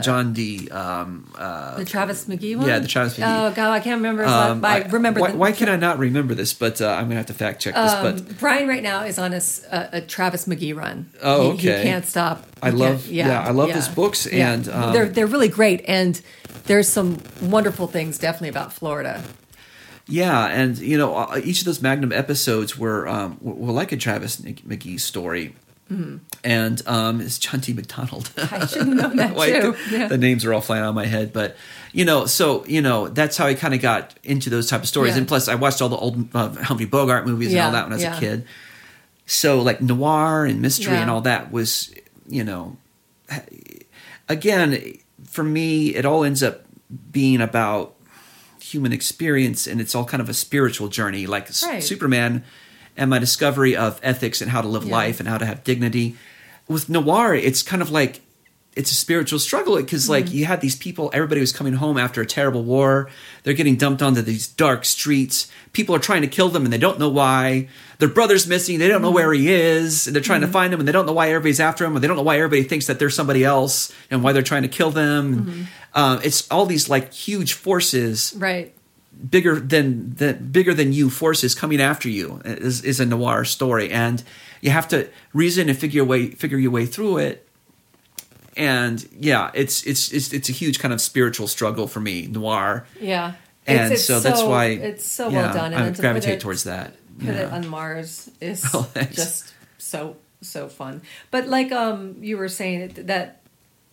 [0.00, 2.66] john d um uh The Travis McGee one?
[2.68, 3.48] Yeah, the Travis McGee.
[3.50, 4.24] Oh, God, I can't remember.
[4.24, 6.54] um, I, remember why, the, why can I not remember this?
[6.54, 7.92] But uh, I'm gonna have to fact check this.
[7.92, 11.10] Um, but Brian right now is on a Travis McGee run.
[11.22, 11.78] Oh, He- okay.
[11.78, 12.44] He, can't stop.
[12.62, 14.52] I He love- can't- yeah, I love his books, Yeah.
[14.52, 15.84] and, um, they're they're really great.
[15.86, 16.20] And
[16.66, 19.22] there's some wonderful things definitely about Florida.
[20.08, 23.96] Yeah, and you know, uh, each of those Magnum episodes were um, were, like a
[23.96, 25.54] Travis McGee story.
[26.44, 27.72] And um, it's John D.
[27.72, 28.28] MacDonald.
[28.34, 28.54] Mm-hmm.
[28.62, 29.74] I should have known that Like, too.
[29.90, 30.08] Yeah.
[30.08, 31.56] The names are all flying out of my head, but
[31.92, 34.88] you know, so you know, that's how I kind of got into those type of
[34.88, 35.12] stories.
[35.14, 35.18] Yeah.
[35.20, 37.92] And plus, I watched all the old uh, Humphrey Bogart movies and all that when
[37.92, 38.16] I was yeah.
[38.16, 38.44] a kid.
[39.24, 41.02] So like noir and mystery Yeah.
[41.02, 41.94] and all that was,
[42.26, 42.76] you know,
[44.28, 46.64] again for me, it all ends up
[47.10, 47.94] being about
[48.72, 51.82] human experience, and it's all kind of a spiritual journey, like Right.
[51.82, 52.44] Superman
[52.96, 54.92] and my discovery of ethics and how to live Yeah.
[54.92, 56.16] life and how to have dignity.
[56.68, 58.20] With noir, it's kind of like
[58.78, 60.36] it's a spiritual struggle because like mm-hmm.
[60.36, 63.10] you had these people everybody was coming home after a terrible war.
[63.42, 65.50] They're getting dumped onto these dark streets.
[65.72, 67.68] People are trying to kill them and they don't know why.
[67.98, 68.78] Their brother's missing.
[68.78, 69.16] They don't know mm-hmm.
[69.16, 70.06] where he is.
[70.06, 70.52] And they're trying to mm-hmm.
[70.52, 72.36] find him and they don't know why everybody's after him and they don't know why
[72.36, 75.66] everybody thinks that they're somebody else and why they're trying to kill them.
[75.94, 78.72] Um, it's all these like huge forces Right.
[79.28, 83.90] bigger than than bigger than you forces coming after you is, is a noir story.
[83.90, 84.22] And
[84.60, 87.47] you have to reason and figure way figure your way through it
[88.58, 92.86] and yeah it's it's it's, it's a huge kind of spiritual struggle for me noir
[93.00, 93.34] Yeah.
[93.66, 95.72] and It's- it's so that's why it's so yeah, well done.
[95.74, 100.16] I then to gravitate it- towards that Put it on Mars is Oh, just so
[100.40, 101.02] so fun.
[101.32, 103.40] But like um you were saying that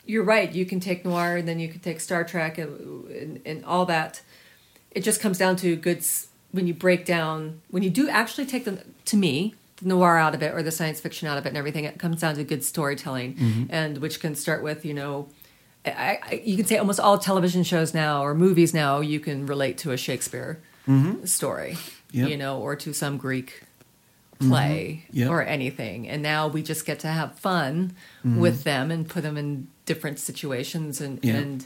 [0.06, 0.52] you're right.
[0.54, 3.86] You can take noir and then you can take Star Trek and, and, and all
[3.88, 4.22] that.
[4.92, 6.06] It just comes down to good
[6.52, 10.42] when you break down when you do actually take the to me noir out of
[10.44, 11.84] it or the science fiction out of it and everything.
[11.86, 13.64] It comes down to good storytelling Mm-hmm.
[13.70, 15.28] and which can start with you know.
[15.86, 19.46] I, I, you can say almost all television shows now or movies now you can
[19.46, 20.62] relate to a Shakespeare
[21.26, 22.20] story, Mm-hmm.
[22.20, 22.30] Yep.
[22.30, 23.64] you know, or to some Greek
[24.40, 25.18] play Mm-hmm.
[25.20, 25.30] Yep.
[25.30, 26.08] or anything.
[26.10, 27.94] And now we just get to have fun
[28.26, 28.40] Mm-hmm.
[28.40, 31.36] with them and put them in different situations and Yeah.
[31.36, 31.66] and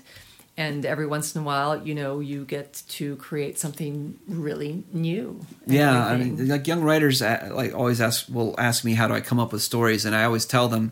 [0.66, 4.74] and every once in a while, you know, you get to create something really
[5.08, 5.40] new.
[5.66, 9.14] yeah i mean like young writers uh, like always ask will ask me how do
[9.20, 10.92] i come up with stories and i always tell them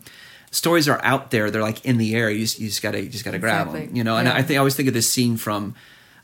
[0.50, 3.08] stories are out there they're like in the air you just, you just gotta you
[3.16, 4.34] just gotta grab them you know and Yeah.
[4.38, 5.74] i think i always think of this scene from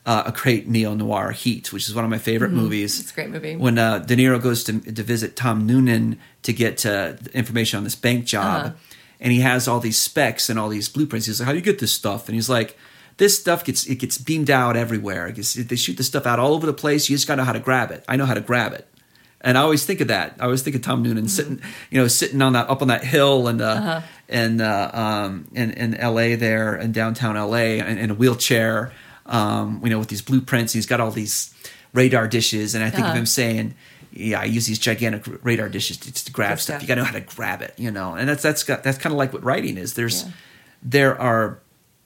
[0.07, 3.03] uh, a great neo noir heat which is one of my favorite movies Mm-hmm.
[3.05, 3.57] It's a great movie.
[3.57, 7.85] when uh, de niro goes to, to visit tom noonan to get uh, information on
[7.85, 8.75] this bank job Uh-huh.
[9.21, 11.65] and he has all these specs and all these blueprints he's like how do you
[11.73, 12.77] get this stuff and he's like
[13.17, 15.31] this stuff gets it gets beamed out everywhere.
[15.31, 17.09] Gets, they shoot the stuff out all over the place.
[17.09, 18.05] You just got to know how to grab it.
[18.09, 18.89] I know how to grab it,
[19.41, 20.37] and I always think of that.
[20.41, 21.61] I always think of Tom Noonan sitting,
[21.91, 25.71] you know, sitting on that up on that hill and uh, and uh, um, in
[25.73, 26.35] in L.A.
[26.35, 27.79] there in downtown L.A.
[27.79, 28.93] in, in a wheelchair,
[29.27, 30.73] um, you know, with these blueprints.
[30.73, 31.55] He's got all these
[31.93, 33.19] radar dishes, and I think of Uh-huh.
[33.21, 33.75] him saying.
[34.17, 36.77] Yeah, I use these gigantic radar dishes to, to grab Good stuff.
[36.77, 36.83] stuff.
[36.83, 38.97] You got to know how to grab it, you know, and that's that's got, that's
[38.97, 39.95] kind of like what writing is.
[39.95, 40.31] There's Yeah.
[40.85, 41.59] there are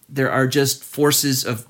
[0.08, 1.66] there are just forces of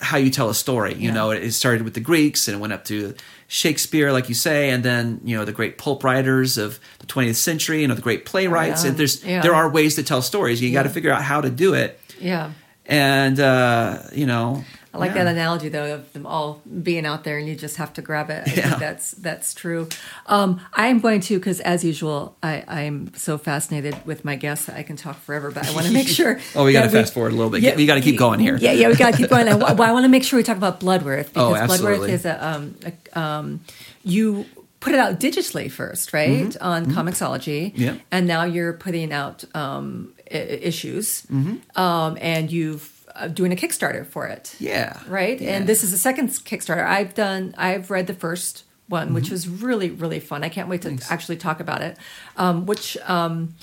[0.00, 0.94] how you tell a story.
[0.94, 1.14] You Yeah.
[1.14, 3.14] know, it, started with the Greeks and it went up to
[3.48, 7.34] Shakespeare, like you say, and then you know the great pulp writers of the 20th
[7.36, 8.84] century, you know the great playwrights.
[8.84, 8.90] Yeah.
[8.90, 9.40] And there's Yeah.
[9.42, 10.60] there are ways to tell stories.
[10.62, 12.52] You got to figure out how to do it, yeah.
[12.86, 14.64] and uh, you know.
[14.94, 15.24] I like yeah.
[15.24, 18.30] that analogy though of them all being out there and you just have to grab
[18.30, 18.48] it.
[18.48, 18.68] I Yeah.
[18.68, 19.88] think that's that's true.
[20.26, 24.66] Um, I am going to because as usual, I, I'm so fascinated with my guests
[24.66, 26.40] that I can talk forever, but I want to make sure.
[26.56, 27.60] Oh, we gotta fast forward a little bit.
[27.62, 28.56] Yeah, We gotta keep going here.
[28.56, 29.48] Yeah, yeah, we got to keep going.
[29.48, 32.24] I, well, I want to make sure we talk about Bloodworth Oh, because Bloodworth is
[32.24, 33.60] a, um, a um,
[34.04, 34.46] you
[34.80, 37.82] put it out digitally first, right, on Comixology, Mm-hmm.
[37.82, 37.94] Yeah.
[38.10, 41.78] and now you're putting out um, I- issues, Mm-hmm.
[41.80, 45.00] um, and you've doing a Kickstarter for it Yeah.
[45.08, 45.40] right?
[45.40, 45.56] Yeah.
[45.56, 47.54] And this is the second Kickstarter I've done.
[47.58, 49.14] I've read the first one, Mm-hmm.
[49.16, 50.44] which was really really fun.
[50.44, 51.96] I can't wait to actually talk about it.
[52.36, 53.54] Um, which, um,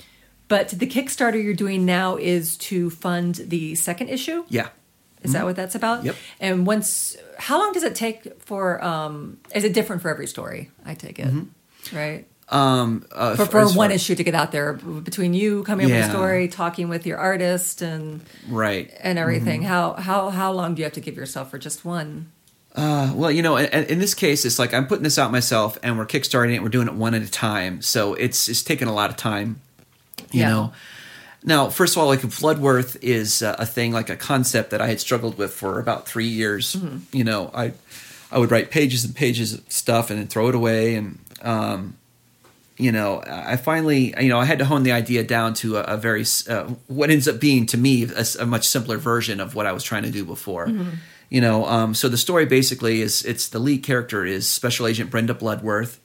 [0.48, 4.44] but the Kickstarter you're doing now is to fund the second issue.
[4.48, 4.68] Yeah.
[5.22, 5.98] Is that what that's about?
[5.98, 6.06] Mm-hmm.
[6.06, 6.16] Yep.
[6.38, 8.84] And once, how long does it take for?
[8.84, 10.70] Um, is it different for every story?
[10.84, 11.32] I take it,
[11.92, 12.28] right?
[12.48, 16.06] Um, uh, For, for one issue to get out there, between you coming up with
[16.06, 18.92] a story, talking with your artist, and right.
[19.00, 19.62] and everything.
[19.62, 19.68] Mm-hmm.
[19.68, 22.30] How how how long do you have to give yourself for just one?
[22.76, 25.76] Uh, well, you know, in, in this case, it's like I'm putting this out myself,
[25.82, 26.62] and we're kickstarting it.
[26.62, 29.60] We're doing it one at a time, so it's it's taking a lot of time.
[30.30, 30.48] You Yeah.
[30.50, 30.72] know.
[31.42, 34.88] Now, first of all, like Bloodworth is uh, a thing, like a concept that I
[34.88, 36.74] had struggled with for about three years.
[36.74, 37.16] Mm-hmm.
[37.16, 37.72] You know, I
[38.30, 41.96] I would write pages and pages of stuff and then throw it away, and um,
[42.78, 45.82] you know, I finally, you know, I had to hone the idea down to a,
[45.94, 48.06] a very uh, what ends up being to me
[48.38, 50.70] a much simpler version of what I was trying to do before.
[51.28, 55.10] You know, um, so the story basically is it's the lead character is Special Agent
[55.10, 55.98] Brenda Bloodworth,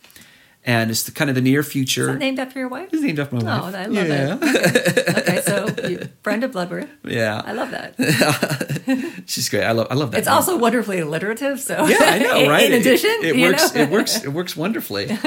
[0.66, 2.02] and it's the kind of the near future.
[2.02, 2.90] Is that named after your wife?
[2.92, 3.76] It's named after my wife.
[3.76, 3.78] Oh.
[3.78, 4.38] I love yeah.
[4.42, 5.08] it.
[5.22, 6.90] Okay, so you, Brenda Bloodworth.
[7.04, 9.24] Yeah, I love that.
[9.28, 9.64] she's great.
[9.64, 9.88] I love.
[9.92, 10.20] I love that.
[10.20, 10.36] It's name.
[10.36, 11.60] also wonderfully alliterative.
[11.60, 12.66] So yeah, I know, right?
[12.66, 13.76] In It- addition, it, you works.
[13.76, 13.82] know?
[13.82, 14.24] It works.
[14.24, 15.18] It works wonderfully.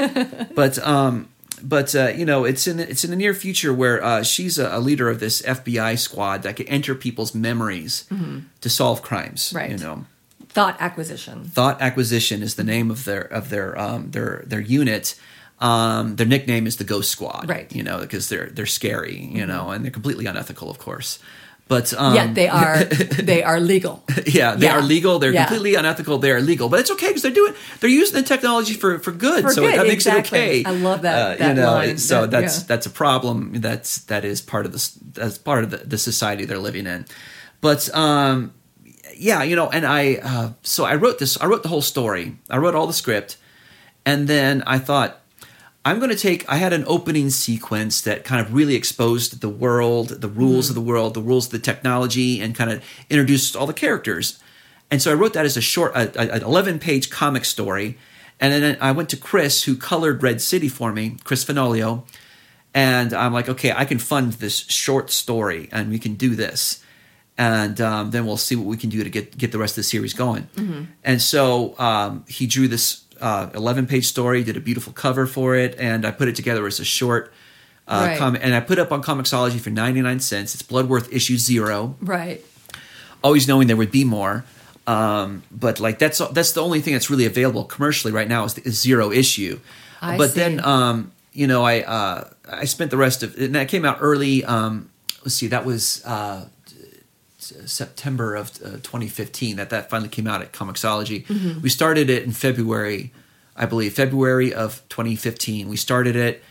[0.55, 1.29] but um,
[1.63, 4.69] but uh, you know, it's in it's in the near future where uh, she's a,
[4.75, 8.05] a leader of this FBI squad that can enter people's memories
[8.61, 9.47] to solve crimes.
[9.47, 9.57] Mm-hmm.
[9.57, 9.71] Right.
[9.71, 10.05] You know,
[10.49, 11.45] thought acquisition.
[11.45, 15.19] Thought Acquisition is the name of their of their um, their their unit.
[15.59, 17.69] Um, their nickname is the Ghost Squad, Right.
[17.69, 17.77] Mm-hmm.
[17.77, 21.19] You know, because they're they're scary, you know, and they're completely unethical, of course.
[21.67, 24.03] But um, Yet they are they are legal.
[24.27, 24.77] yeah, they Yeah.
[24.77, 25.17] are legal.
[25.19, 25.45] They're Yeah.
[25.47, 26.19] completely unethical.
[26.19, 29.11] They are legal, but it's okay because they're doing they're using the technology for for
[29.11, 29.41] good.
[29.43, 30.39] For so good, that makes exactly.
[30.39, 30.63] it okay.
[30.63, 31.97] Uh, I love that- you that know, line.
[31.97, 32.63] so That- that's yeah.
[32.67, 33.53] that's a problem.
[33.61, 37.05] That's that is part of the that's part of the, the society they're living in.
[37.61, 38.53] But um,
[39.17, 41.35] yeah, you know, and I uh, so I wrote this.
[41.41, 42.35] I wrote the whole story.
[42.49, 43.37] I wrote all the script,
[44.05, 45.21] and then I thought.
[45.85, 46.49] I'm going to take.
[46.49, 50.75] I had an opening sequence that kind of really exposed the world, the rules of
[50.75, 54.39] the world, the rules of the technology, and kind of introduced all the characters.
[54.89, 57.99] And so I wrote that as a short, a, a, an 11 page comic story.
[58.39, 62.03] And then I went to Chris, who colored Red City for me, Chris Finolio.
[62.73, 66.83] And I'm like, okay, I can fund this short story and we can do this.
[67.37, 69.77] And um, then we'll see what we can do to get, get the rest of
[69.77, 70.49] the series going.
[71.03, 75.75] And so um, he drew this 11 page story, did a beautiful cover for it,
[75.79, 77.31] and I put it together as a short.
[77.87, 78.17] Uh, Right.
[78.17, 80.55] comic, and I put up on Comixology for 99 cents.
[80.55, 82.43] It's Bloodworth issue zero Right.
[83.23, 84.43] always knowing there would be more.
[84.87, 88.55] Um, but like that's that's the only thing that's really available commercially right now is
[88.55, 89.59] the is zero issue.
[90.01, 90.39] I but see.
[90.39, 93.97] then um, you know I uh, I spent the rest of and that came out
[94.01, 94.43] early.
[94.45, 94.89] Um,
[95.23, 96.45] let's see, that was uh,
[97.65, 101.25] September of uh, 2015 that that finally came out at Comixology.
[101.25, 101.61] Mm-hmm.
[101.61, 103.11] We started it in February,
[103.55, 105.67] I believe, February of 2015.
[105.67, 106.43] We started it,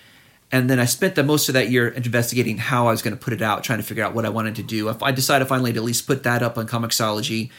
[0.53, 3.23] and then I spent the most of that year investigating how I was going to
[3.23, 4.89] put it out, trying to figure out what I wanted to do.
[4.89, 7.51] If I decided finally to at least put that up on Comixology,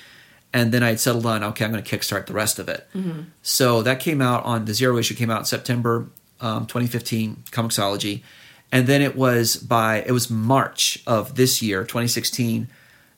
[0.54, 2.88] and then I had settled on okay, I'm going to kickstart the rest of it.
[3.42, 6.08] So that came out on the zero issue came out in September
[6.42, 8.22] um, 2015, Comixology,
[8.72, 12.68] and then it was by it was March of this year, 2016,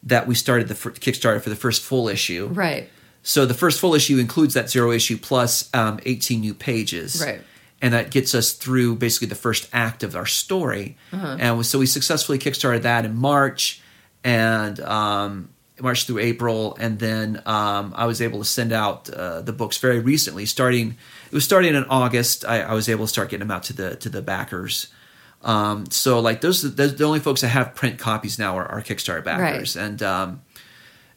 [0.07, 2.47] that we started the fir- Kickstarter for the first full issue.
[2.47, 2.89] Right.
[3.23, 7.21] So the first full issue includes that zero issue plus um, 18 new pages.
[7.23, 7.41] Right.
[7.81, 10.97] And that gets us through basically the first act of our story.
[11.11, 11.37] Uh-huh.
[11.39, 13.81] And so we successfully kickstarted that in March
[14.23, 15.49] and um,
[15.79, 16.75] March through April.
[16.79, 20.45] And then um, I was able to send out uh, the books very recently.
[20.45, 20.95] Starting,
[21.25, 22.45] it was starting in August.
[22.45, 24.87] I, I was able to start getting them out to the to the backers.
[25.43, 28.81] Um, so like those, those the only folks that have print copies now are, are
[28.81, 29.75] Kickstarter backers.
[29.77, 30.41] And um,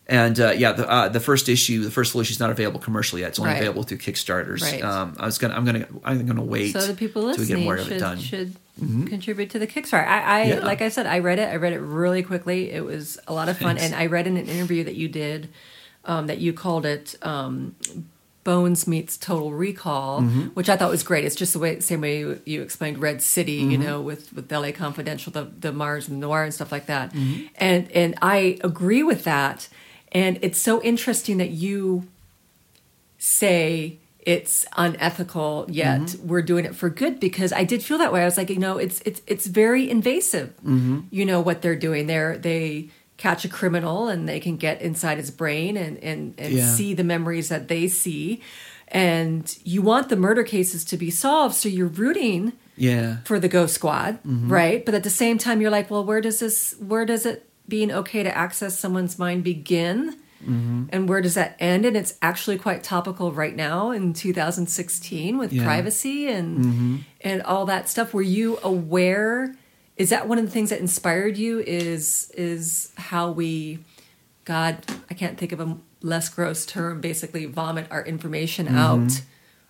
[0.07, 2.81] and uh, yeah, the uh, the first issue, the first full issue is not available
[2.81, 3.29] commercially yet.
[3.29, 3.59] It's only Right.
[3.59, 4.61] available through Kickstarters.
[4.63, 4.83] Right.
[4.83, 7.65] Um, I was gonna, I'm gonna, I'm gonna wait So the people we get listening
[7.65, 8.19] more of it should, done.
[8.19, 10.07] should contribute to the Kickstarter.
[10.07, 10.59] I, I Yeah.
[10.61, 11.49] like I said, I read it.
[11.49, 12.71] I read it really quickly.
[12.73, 13.93] It was a lot of fun, Thanks.
[13.93, 15.49] and I read in an interview that you did
[16.05, 17.75] um, that you called it um,
[18.45, 20.41] Bones meets Total Recall, Mm-hmm.
[20.55, 21.25] which I thought was great.
[21.25, 23.83] It's just the way same way you, you explained Red City, you Mm-hmm.
[23.83, 24.73] know, with with L.A.
[24.73, 27.13] Confidential, the the Mars and Noir and stuff like that.
[27.13, 27.47] Mm-hmm.
[27.57, 29.69] And and I agree with that.
[30.13, 32.09] And it's so interesting that you
[33.19, 36.29] say it's unethical yet Mm-hmm.
[36.29, 38.59] we're doing it for good because i did feel that way i was like you
[38.59, 41.01] know it's it's it's very invasive Mm-hmm.
[41.11, 42.91] you know what they're doing they're they
[43.25, 46.67] catch a criminal and they can get inside his brain and and, and Yeah.
[46.79, 48.41] see the memories that they see
[48.89, 53.49] and you want the murder cases to be solved so you're rooting yeah, for the
[53.49, 54.51] ghost squad Mm-hmm.
[54.51, 57.39] right but at the same time you're like well where does this where does it
[57.69, 60.85] being okay to access someone's mind begin Mm-hmm.
[60.95, 65.53] and where does that end and it's actually quite topical right now in 2016 with
[65.53, 65.65] Yeah.
[65.65, 66.97] privacy and Mm-hmm.
[67.21, 69.55] and all that stuff were you aware
[70.01, 73.79] is that one of the things that inspired you is is how we
[74.45, 74.75] god
[75.11, 79.13] i can't think of a less gross term basically vomit our information out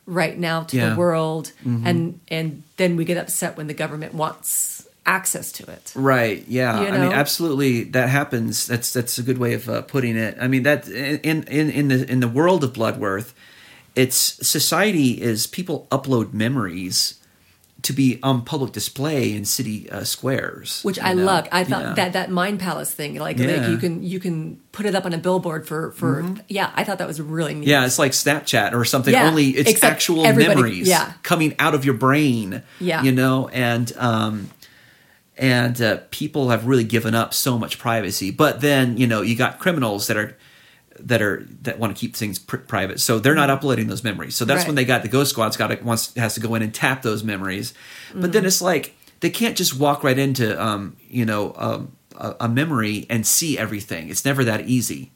[0.07, 0.85] right now to Mm-hmm.
[0.87, 0.91] Yeah.
[0.95, 1.53] the world
[1.89, 6.45] and and then we get upset when the government wants access to it right.
[6.47, 8.67] Yeah, You I mean, absolutely, that happens.
[8.67, 10.37] That's that's a good way of uh, putting it.
[10.41, 13.35] I mean, that in in in the in the world of Bloodworth,
[13.97, 14.17] it's
[14.47, 17.20] society is people upload memories
[17.83, 21.25] to be on public display in city uh, squares, which I know?
[21.25, 21.49] loved.
[21.53, 21.95] I thought Yeah.
[21.95, 23.47] that that mind palace thing, like, Yeah.
[23.47, 23.63] Mm-hmm.
[23.63, 26.71] like you can you can put it up on a billboard for for yeah.
[26.75, 27.69] I thought that was really neat.
[27.69, 29.13] Yeah, it's like Snapchat or something.
[29.15, 31.13] Yeah, only it's actual memories yeah.
[31.23, 32.63] coming out of your brain.
[32.81, 33.03] Yeah.
[33.03, 34.51] you know, and um,
[35.37, 38.31] and uh, people have really given up so much privacy.
[38.31, 40.37] But then you know you got criminals that are
[41.07, 44.35] that are that want to keep things pr- private, so they're not uploading those memories.
[44.37, 44.67] So that's Right.
[44.69, 47.03] when they got the Ghost Squad's got to wants has to go in and tap
[47.03, 47.75] those memories.
[48.13, 48.31] But Mm-hmm.
[48.33, 52.49] then it's like they can't just walk right into um, you know um, a, a
[52.49, 54.09] memory and see everything.
[54.11, 55.13] It's never that easy.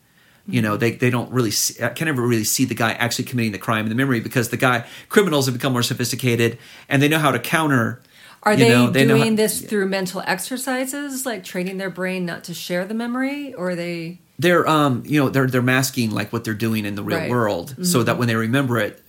[0.46, 3.52] You know, they, they don't really see, can never really see the guy actually committing
[3.52, 7.08] the crime in the memory because the guy criminals have become more sophisticated and they
[7.08, 8.02] know how to counter.
[8.42, 12.26] Are you they, know, they doing how- this through mental exercises, like training their brain
[12.26, 14.20] not to share the memory, or are they?
[14.38, 17.30] They're um you know they're they're masking like what they're doing in the real Right.
[17.30, 19.00] world so that when they remember it,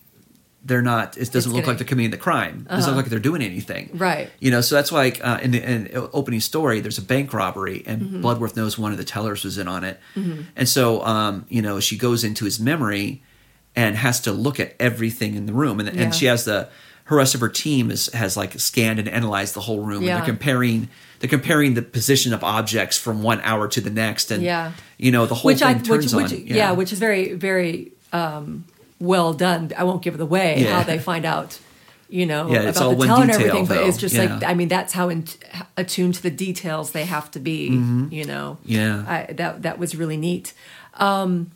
[0.64, 1.18] they're not.
[1.18, 2.66] It doesn't look gonna- like they're committing the crime.
[2.70, 3.92] It doesn't look like they're doing anything.
[3.94, 4.30] Right.
[4.40, 7.34] You know, so that's why like, uh, in the in opening story, there's a bank
[7.34, 8.22] robbery, and Mm-hmm.
[8.22, 10.00] Bloodworth knows one of the tellers was in on it,
[10.56, 13.22] and so um, you know she goes into his memory
[13.76, 16.04] and has to look at everything in the room, and, Yeah.
[16.04, 16.70] and she has the
[17.06, 20.18] her rest of her team is has like scanned and analyzed the whole room, Yeah.
[20.18, 20.90] and they're comparing.
[21.20, 24.74] They're comparing the position of objects from one hour to the next, and Yeah.
[24.98, 26.48] You know the whole which thing I turns which, which on.
[26.48, 26.72] yeah.
[26.72, 28.66] which is very very um,
[29.00, 29.72] well done.
[29.78, 30.78] I won't give it away Yeah.
[30.78, 31.60] how they find out,
[32.10, 33.66] you know, Yeah, about the one teller and detail, everything.
[33.66, 34.36] But it's just Yeah.
[34.36, 35.26] like I mean, that's how in,
[35.76, 37.68] attuned to the details they have to be.
[37.68, 38.72] You know, Mm-hmm.
[38.72, 39.06] Yeah.
[39.08, 40.54] I, that that was really neat.
[40.96, 41.52] Um,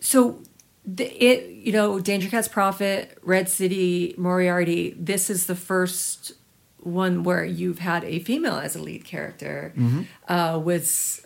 [0.00, 0.38] so.
[0.84, 4.96] The, it you know Dangerkatt's Prophet, Red City, Moriarty.
[4.98, 6.32] This is the first
[6.80, 9.72] one where you've had a female as a lead character.
[9.76, 10.02] Mm-hmm.
[10.26, 11.24] Uh, was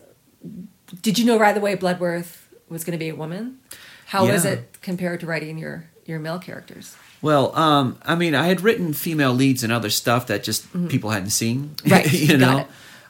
[1.03, 3.59] did you know right away Bloodworth was going to be a woman?
[4.07, 6.97] How was it compared to writing your your male characters?
[7.22, 11.11] Well, um, I mean, I had written female leads and other stuff that just people
[11.11, 11.70] hadn't seen.
[11.76, 11.91] Mm-hmm.
[11.91, 12.59] Right, you know.
[12.59, 12.66] it.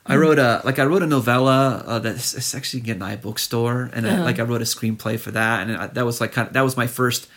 [0.08, 3.90] I wrote a like I wrote a novella uh, that's it's actually getting an iBookstore,
[3.92, 4.22] and Uh-huh.
[4.22, 6.54] I, like I wrote a screenplay for that, and I, that was like kind of,
[6.54, 7.28] that was my first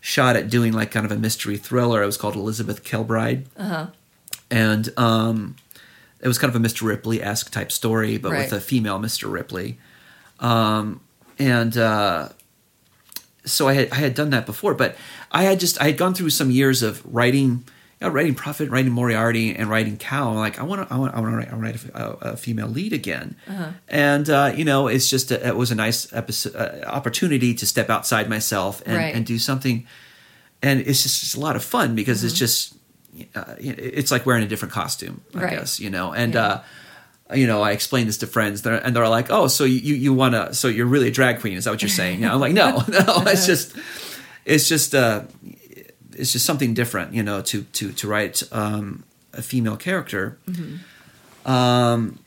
[0.00, 2.02] shot at doing like kind of a mystery thriller.
[2.02, 3.86] It was called Elizabeth Kilbride, Uh-huh.
[4.50, 5.56] and um,
[6.24, 6.82] it was kind of a Mr.
[6.82, 8.50] Ripley esque type story, but Right.
[8.50, 9.30] with a female Mr.
[9.30, 9.78] Ripley.
[10.40, 11.00] Um,
[11.38, 12.30] and uh,
[13.44, 14.96] so I had I had done that before, but
[15.30, 17.64] I had just I had gone through some years of writing,
[18.00, 20.30] you know, writing Prophet, writing Moriarty, and writing Cal.
[20.30, 22.36] I'm like I want to I want I want to write, I write a, a
[22.36, 23.36] female lead again,
[23.88, 27.66] and uh, you know it's just a, it was a nice episode uh, opportunity to
[27.66, 29.14] step outside myself and, Right.
[29.14, 29.86] and do something,
[30.62, 32.74] and it's just it's a lot of fun because it's just
[33.34, 35.50] uh, it's like wearing a different costume, I Right.
[35.58, 36.34] guess you know, and.
[36.34, 36.46] Yeah.
[36.46, 36.62] uh
[37.34, 40.12] you know, I explained this to friends, they're, and they're like, "Oh, so you you
[40.12, 40.52] want to?
[40.52, 41.56] So you're really a drag queen?
[41.56, 43.74] Is that what you're saying?" Know, I'm like, "No, no, it's just,
[44.44, 45.22] it's just, uh,
[46.12, 50.36] it's just something different, you know, to to to write um, a female character."
[51.46, 52.18] Um,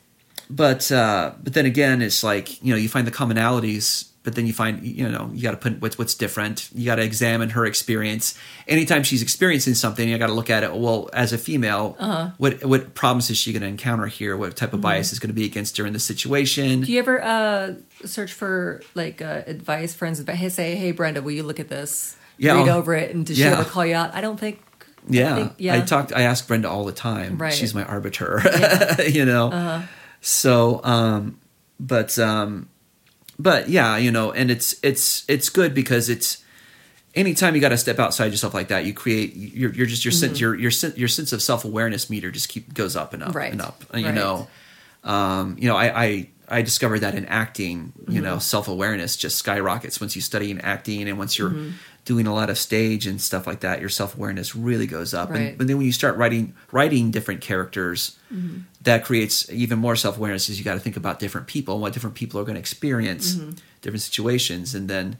[0.50, 4.46] but uh, but then again, it's like you know, you find the commonalities, but then
[4.46, 6.68] you find you know, you got to put what's what's different.
[6.74, 8.38] You got to examine her experience.
[8.66, 10.74] Anytime she's experiencing something, you got to look at it.
[10.76, 11.96] Well, as a female,
[12.36, 14.36] what what problems is she going to encounter here?
[14.36, 16.82] What type of bias is going to be against her in this situation?
[16.82, 17.74] Do you ever uh,
[18.04, 20.36] search for like uh, advice, friends advice?
[20.36, 22.14] Hey, say, hey, Brenda, will you look at this?
[22.36, 24.14] Yeah, read I'll- over it, and does she ever call you out?
[24.14, 24.60] I don't think.
[24.60, 25.74] I Yeah, think- yeah.
[25.76, 26.12] I talked.
[26.12, 27.38] I ask Brenda all the time.
[27.38, 27.54] Right.
[27.54, 28.42] She's my arbiter.
[29.08, 29.82] you know.
[30.20, 31.40] So, um,
[31.80, 32.68] but um,
[33.38, 36.42] but yeah, you know, and it's it's it's good because it's
[37.14, 40.12] anytime you got to step outside yourself like that, you create you're, you're just your
[40.12, 43.34] sense your your your sense of self awareness meter just keep goes up and up
[43.34, 43.52] Right.
[43.52, 43.82] and up.
[43.94, 44.14] You Right.
[44.14, 44.48] know,
[45.04, 48.22] um, you know, I, I I discovered that in acting, you Mm-hmm.
[48.24, 51.70] know, self awareness just skyrockets once you study in acting and once you're Mm-hmm.
[52.04, 53.80] doing a lot of stage and stuff like that.
[53.80, 55.40] Your self awareness really goes up, Right.
[55.40, 58.58] and, but then when you start writing writing different characters, Mm-hmm.
[58.82, 60.46] that creates even more self awareness.
[60.46, 62.60] Because you got to think about different people, and what different people are going to
[62.60, 63.50] experience, Mm-hmm.
[63.82, 65.16] different situations, and then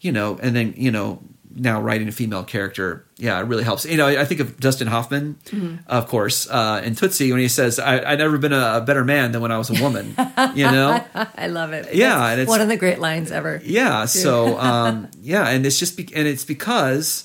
[0.00, 1.22] you know, and then you know,
[1.54, 3.84] now writing a female character, yeah, it really helps.
[3.84, 5.76] You know, I think of Dustin Hoffman, Mm-hmm.
[5.88, 9.04] of course, uh, in Tootsie when he says, I, "I've never been a, a better
[9.04, 10.14] man than when I was a woman."
[10.54, 11.04] you know,
[11.36, 11.94] I love it.
[11.94, 13.60] Yeah, and it's- one of the great lines ever.
[13.64, 14.04] yeah.
[14.06, 17.24] So, um, yeah, and it's just be- and it's because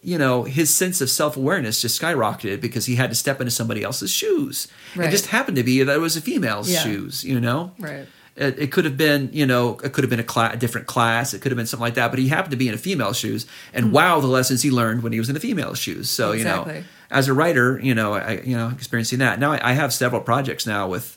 [0.00, 3.50] you know his sense of self awareness just skyrocketed because he had to step into
[3.50, 4.68] somebody else's shoes.
[4.94, 5.08] Right.
[5.08, 6.82] It just happened to be that it was a female's Yeah.
[6.84, 7.24] shoes.
[7.24, 8.06] You know, Right.
[8.38, 10.86] It, it could have been, you know, it could have been a, cla- a different
[10.86, 11.34] class.
[11.34, 12.10] It could have been something like that.
[12.10, 15.02] But he happened to be in a female shoes, and wow, the lessons he learned
[15.02, 16.08] when he was in the female shoes.
[16.08, 16.82] So you know.
[17.10, 19.38] As a writer, you know, I you know experiencing that.
[19.40, 21.16] Now I, I have several projects now with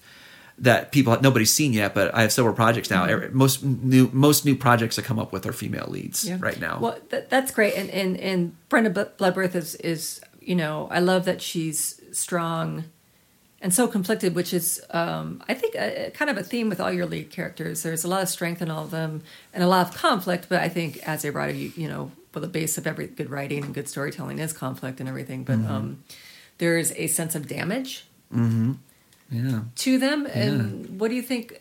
[0.58, 3.04] that people nobody's seen yet, but I have several projects now.
[3.06, 6.34] Every- Most new most new projects I come up with are female leads Mm-hmm.
[6.42, 6.48] Yeah.
[6.50, 6.80] right now.
[6.80, 11.00] Well, that, that's great, and and and Brenda Bl- Bloodworth is is you know I
[11.00, 12.86] love that she's strong
[13.62, 15.76] and so conflicted, which is um, I think
[16.14, 17.84] kind of a theme with all your lead characters.
[17.84, 19.22] There's a lot of strength in all of them
[19.54, 22.42] and a lot of conflict, but I think as a writer, you, you know, well,
[22.42, 25.72] the base of every good writing and good storytelling is conflict and everything, but Mm-hmm.
[25.72, 26.04] um,
[26.58, 29.62] there is a sense of damage yeah.
[29.76, 30.28] to them.
[30.28, 31.60] And what do you think?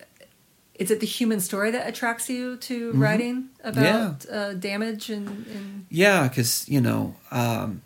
[0.75, 5.87] Is it the human story that attracts you to writing about uh, damage and, and
[5.91, 7.83] Yeah, because you know, um,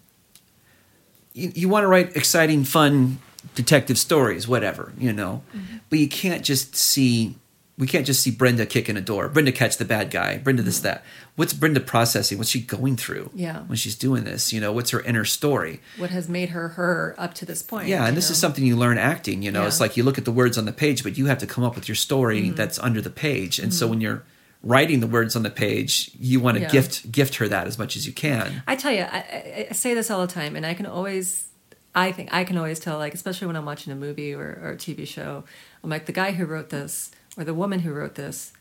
[1.32, 3.18] you, you want to write exciting, fun
[3.54, 5.76] detective stories, whatever you know, Mm-hmm.
[5.90, 7.36] but you can't just see.
[7.76, 9.28] We can't just see Brenda kicking a door.
[9.28, 10.38] Brenda catch the bad guy.
[10.38, 11.02] Brenda this that.
[11.34, 12.38] What's Brenda processing?
[12.38, 13.24] What's she going through?
[13.24, 13.38] Mm-hmm.
[13.40, 13.62] Yeah.
[13.62, 15.80] When she's doing this, you know, what's her inner story?
[15.98, 17.88] what has made her her up to this point?
[17.88, 19.42] Yeah, and this is something you learn acting.
[19.42, 19.66] You know, Yeah.
[19.66, 21.64] it's like you look at the words on the page, but you have to come
[21.64, 22.54] up with your story Mm-hmm.
[22.54, 23.58] that's under the page.
[23.58, 24.22] And so when you're
[24.62, 26.70] writing the words on the page, you want to Yeah.
[26.70, 28.62] gift gift her that as much as you can.
[28.68, 31.46] I tell you, I, I say this all the time, and I can always,
[31.94, 34.70] I think I can always tell, like especially when I'm watching a movie or, or
[34.72, 35.44] a TV show,
[35.82, 38.52] I'm like the guy who wrote this or the woman who wrote this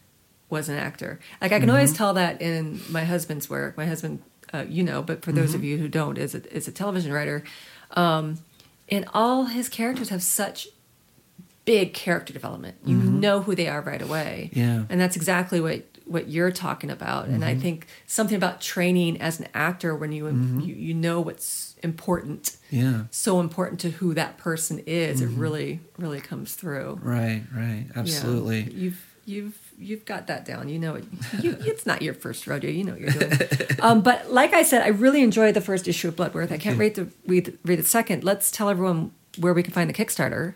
[0.49, 1.19] was an actor.
[1.41, 3.75] Like I can always tell that in my husband's work.
[3.75, 4.21] My husband,
[4.53, 7.11] uh, you know, but for those of you who don't, is a, is a television
[7.11, 7.43] writer,
[7.91, 8.37] um,
[8.89, 10.67] and all his characters have such
[11.65, 12.75] big character development.
[12.85, 14.51] You know who they are right away.
[14.53, 14.83] Yeah.
[14.89, 17.27] And that's exactly what what you're talking about.
[17.27, 17.61] And I mm-hmm.
[17.61, 20.59] think something about training as an actor when you mm-hmm.
[20.59, 23.05] you, you know what's important, Yeah.
[23.11, 25.39] so important to who that person is, it mm-hmm.
[25.39, 26.99] really really comes through.
[27.01, 27.85] Right, right.
[27.87, 27.99] Yeah.
[27.99, 28.71] Absolutely.
[28.71, 30.69] You've you've you've got that down.
[30.69, 31.05] You know it.
[31.41, 32.69] You, it's not your first rodeo.
[32.69, 33.39] You know what you're doing.
[33.81, 36.51] um, but like I said, I really enjoyed the first issue of Bloodworth.
[36.51, 38.23] I can't wait to read read the second.
[38.23, 40.53] Let's tell everyone where we can find the Kickstarter.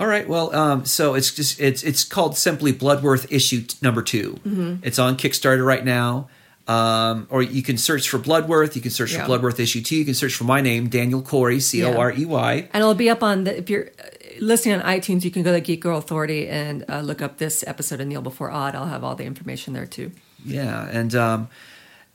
[0.00, 0.28] All right.
[0.28, 4.74] Well, um, so it's just it's it's called simply Bloodworth issue t- number 2 Mm-hmm.
[4.86, 6.28] It's on Kickstarter right now.
[6.68, 8.76] Um, or you can search for Bloodworth.
[8.76, 9.20] You can search Yeah.
[9.22, 9.96] for Bloodworth issue two.
[9.96, 12.68] You can search for my name, Daniel Corey, C O R E Y.
[12.74, 14.02] And it'll be up on the if you're uh,
[14.40, 17.64] listening on iTunes, you can go to Geek Girl Authority and uh, look up this
[17.66, 18.74] episode of Kneel Before Odd.
[18.74, 20.12] I'll have all the information there too.
[20.44, 21.48] Yeah, and um,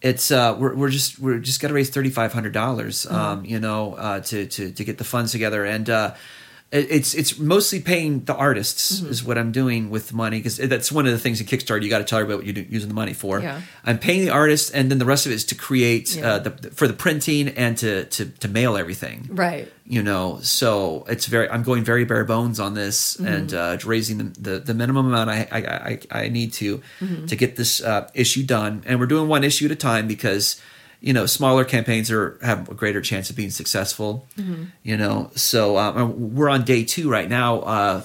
[0.03, 3.31] it's uh, we're we're just we're just got to raise thirty five hundred dollars, Uh-huh.
[3.31, 6.13] um, you know, uh, to to to get the funds together, and uh,
[6.73, 9.11] it's it's mostly paying the artists Mm-hmm.
[9.11, 11.81] is what I'm doing with the money because that's one of the things in Kickstarter
[11.83, 13.39] you got to tell everybody what you're using the money for.
[13.39, 13.61] Yeah.
[13.85, 16.27] I'm paying the artists, and then the rest of it is to create Yeah.
[16.33, 19.71] uh, the for the printing and to to to mail everything Right.
[19.85, 23.33] you know so it's very i'm going very bare bones on this Mm-hmm.
[23.33, 25.59] and uh raising the, the the minimum amount i i
[25.91, 27.25] i, I need to Mm-hmm.
[27.27, 30.59] to get this uh issue done and we're doing one issue at a time because
[31.03, 34.63] you know smaller campaigns are have a greater chance of being successful Mm-hmm.
[34.83, 38.01] you know so um, we're on day two right now uh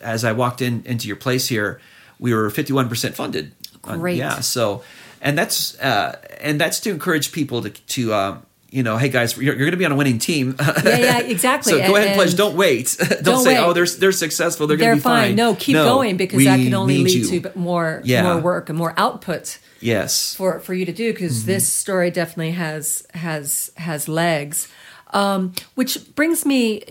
[0.00, 1.80] as i walked in into your place here
[2.20, 3.52] we were 51% funded
[3.84, 4.18] Uh, Great.
[4.18, 4.82] yeah so
[5.20, 8.42] and that's uh and that's to encourage people to to um
[8.72, 10.56] you know, hey guys, you're, you're going to be on a winning team.
[10.58, 11.72] Yeah, yeah, exactly.
[11.72, 12.34] So go ahead and pledge.
[12.34, 12.96] Don't wait.
[13.08, 13.60] don't, Don't say, wait.
[13.64, 14.66] oh, they're they're successful.
[14.66, 15.28] They're, They're going to be fine.
[15.28, 15.36] fine.
[15.36, 17.40] No, keep No, going because that can only lead you.
[17.40, 18.22] to more Yeah.
[18.24, 20.34] more work and more output Yes.
[20.34, 21.46] for for you to do because Mm-hmm.
[21.48, 24.68] this story definitely has has has legs.
[25.14, 26.82] Um, which brings me,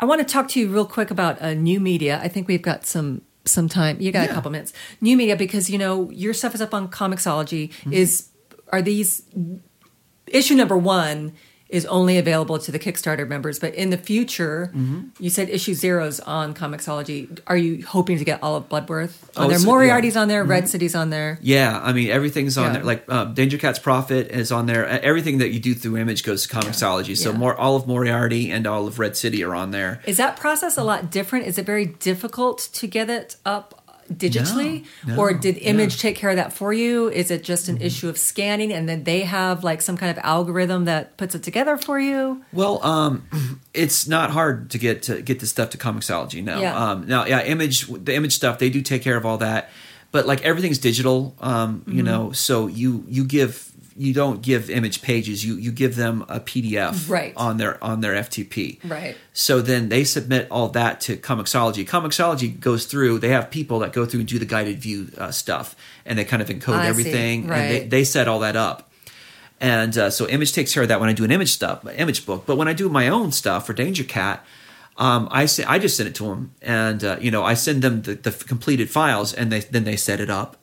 [0.00, 2.18] I want to talk to you real quick about uh, new media.
[2.22, 4.00] I think we've got some some time.
[4.00, 4.72] You got a couple minutes.
[5.02, 7.68] New media because you know your stuff is up on Comixology.
[7.68, 7.92] Mm-hmm.
[7.92, 8.28] Is
[8.72, 9.22] are these
[10.30, 11.32] issue number one?
[11.68, 15.00] Is only available to the Kickstarter members, but in the future, Mm-hmm.
[15.20, 17.38] you said issue zeros on Comixology.
[17.46, 19.54] Are you hoping to get all of Bloodworth Oh, on there?
[19.54, 20.22] it's- Moriarty's yeah.
[20.22, 21.38] on there, Red City's on there.
[21.40, 22.72] Yeah, I mean everything's on Yeah.
[22.72, 22.82] there.
[22.82, 24.84] Like uh, Danger Cat's Prophet is on there.
[24.84, 27.16] Everything that you do through Image goes to Comixology.
[27.16, 27.38] So Yeah.
[27.38, 30.00] more all of Moriarty and all of Red City are on there.
[30.08, 31.46] Is that process a lot different?
[31.46, 33.79] Is it very difficult to get it up
[34.12, 34.86] digitally?
[35.06, 35.70] No, or no, did yeah.
[35.70, 37.08] Image take care of that for you?
[37.10, 40.22] Is it just an issue of scanning and then they have like some kind of
[40.24, 42.42] algorithm that puts it together for you?
[42.52, 43.26] Well, um,
[43.74, 46.42] it's not hard to get to get this stuff to Comixology.
[46.42, 46.76] No, Yeah.
[46.90, 49.70] um, now yeah, image the image stuff they do take care of all that,
[50.12, 51.34] but like everything's digital.
[51.40, 51.92] Um, Mm-hmm.
[51.96, 55.44] you know, so you you give you don't give image pages.
[55.44, 57.32] You you give them a PDF Right.
[57.36, 58.78] on their on their FTP.
[58.84, 59.16] Right.
[59.32, 61.86] So then they submit all that to Comixology.
[61.86, 63.18] Comixology goes through.
[63.18, 65.74] They have people that go through and do the guided view uh, stuff,
[66.04, 68.90] and they kind of encode I everything, and they, they set all that up.
[69.60, 72.24] And uh, so Image takes care of that when I do an image stuff, image
[72.24, 72.44] book.
[72.46, 74.40] But when I do my own stuff for Dangerkatt,
[74.96, 77.82] um, I say, I just send it to them, and uh, you know I send
[77.82, 80.56] them the, the completed files, and they then they set it up.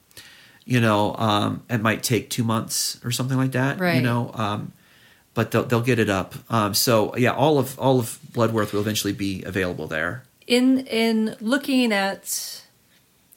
[0.67, 3.79] You know, um, it might take two months or something like that.
[3.95, 4.73] You know, um,
[5.33, 6.35] but they'll they'll get it up.
[6.49, 10.23] Um, so yeah, all of all of Bloodworth will eventually be available there.
[10.45, 12.63] In in looking at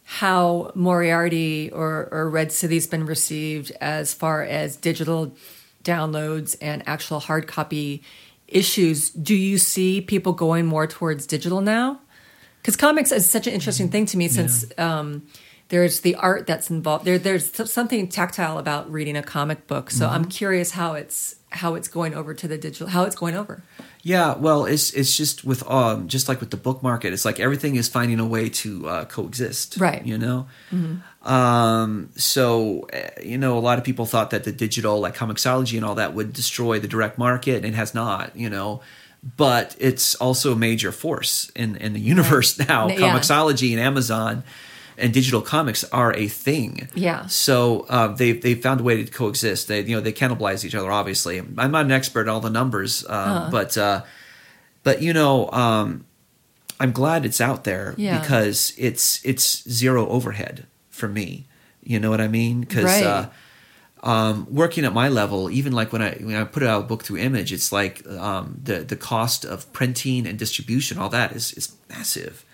[0.05, 5.33] how Moriarty or, or Red City's been received as far as digital
[5.85, 8.03] downloads and actual hard copy
[8.49, 12.01] issues, do you see people going more towards digital now?
[12.61, 15.29] Because comics is such an interesting thing to me since um,
[15.71, 17.05] there's the art that's involved.
[17.05, 19.91] There, there's something tactile about reading a comic book.
[19.91, 23.35] So I'm curious how it's how it's going over to the digital, how it's going
[23.35, 23.63] over.
[24.03, 27.39] Yeah, well, it's it's just with um just like with the book market, it's like
[27.39, 30.05] everything is finding a way to uh, coexist, Right.
[30.05, 30.49] You know,
[31.23, 35.77] um, so uh, you know, a lot of people thought that the digital, like Comixology
[35.77, 38.35] and all that, would destroy the direct market, and it has not.
[38.35, 38.81] You know,
[39.37, 42.89] but it's also a major force in in the universe now.
[42.89, 42.97] Yeah.
[42.97, 44.43] Comixology and Amazon
[45.01, 46.89] and digital comics are a thing.
[46.95, 47.27] Yeah.
[47.27, 49.69] So uh, they they found a way to coexist.
[49.69, 50.91] They you know they cannibalize each other.
[50.91, 54.03] Obviously, I'm not an expert at all the numbers, uh, but uh,
[54.83, 56.05] but you know um,
[56.79, 58.21] I'm glad it's out there Yeah.
[58.21, 61.47] because it's it's zero overhead for me
[61.83, 62.61] You know what I mean?
[62.61, 63.05] Because Right.
[63.05, 63.27] uh,
[64.03, 67.05] um, working at my level, even like when I when I put out a book
[67.05, 71.53] through Image, it's like um, the the cost of printing and distribution, all that is
[71.53, 72.45] is massive.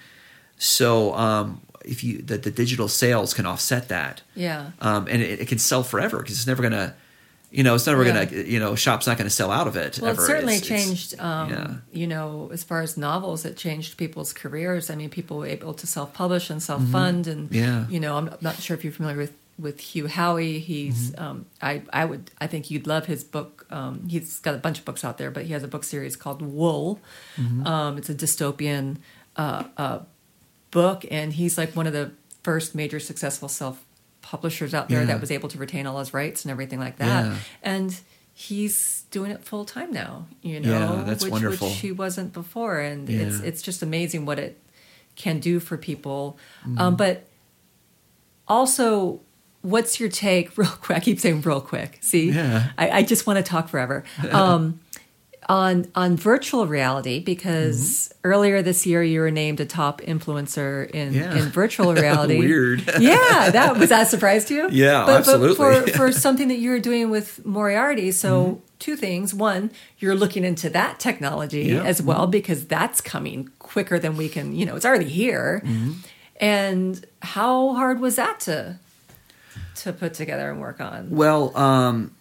[0.59, 4.70] So um, if you that the digital sales can offset that, Yeah.
[4.80, 6.95] um, and it, it can sell forever because it's never gonna,
[7.51, 8.24] you know, it's never Yeah.
[8.24, 9.99] gonna, you know, shop's not gonna sell out of it.
[10.01, 10.22] Well, ever.
[10.22, 11.74] it certainly It's- it's- changed, um, yeah.
[11.93, 14.91] you know, as far as novels, it changed people's careers.
[14.91, 17.26] I mean, people were able to self publish and self fund.
[17.26, 17.55] And, Mm-hmm.
[17.55, 17.87] Yeah.
[17.89, 20.61] you know, I'm not sure if you're familiar with, with Hugh Howey.
[20.61, 21.22] He's, Mm-hmm.
[21.24, 23.64] um, I, I would, I think you'd love his book.
[23.70, 26.14] Um, he's got a bunch of books out there, but he has a book series
[26.16, 27.01] called Wool.
[27.41, 27.66] Mm-hmm.
[27.66, 28.97] Um, it's a dystopian
[29.37, 29.99] uh, uh,
[30.71, 32.12] book, and he's like one of the
[32.43, 33.85] first major successful self
[34.23, 35.07] publishers out there Yeah.
[35.07, 37.25] that was able to retain all his rights and everything like that.
[37.27, 37.37] Yeah.
[37.62, 38.01] And
[38.33, 41.69] he's doing it full time now, you know, Yeah, that's which, wonderful.
[41.69, 42.81] which he wasn't before.
[42.81, 44.61] And it's it's just amazing what it
[45.14, 46.39] can do for people.
[46.67, 46.79] Mm-hmm.
[46.79, 47.27] Um, but
[48.49, 49.21] also,
[49.62, 50.99] what's your take, real quick?
[50.99, 51.99] I keep saying real quick.
[52.01, 52.71] See, Yeah.
[52.79, 54.05] I, I just want to talk forever.
[54.31, 54.81] Um,
[55.49, 61.12] on on virtual reality because earlier this year you were named a top influencer in,
[61.12, 61.18] Mm-hmm.
[61.20, 61.36] Yeah.
[61.44, 62.38] in virtual reality.
[62.38, 62.80] Weird.
[63.01, 64.68] yeah, that was that a surprise to you?
[64.72, 65.57] Yeah, but, absolutely.
[65.57, 68.61] But for, for something that you were doing with Moriarty, so Mm-hmm.
[68.80, 71.76] two things: one, you're looking into that technology Yeah.
[71.78, 71.86] Mm-hmm.
[71.86, 74.55] as well because that's coming quicker than we can.
[74.55, 75.62] You know, it's already here.
[75.64, 75.92] Mm-hmm.
[76.40, 78.78] And how hard was that to
[79.76, 81.11] to put together and work on?
[81.11, 82.16] Well, um,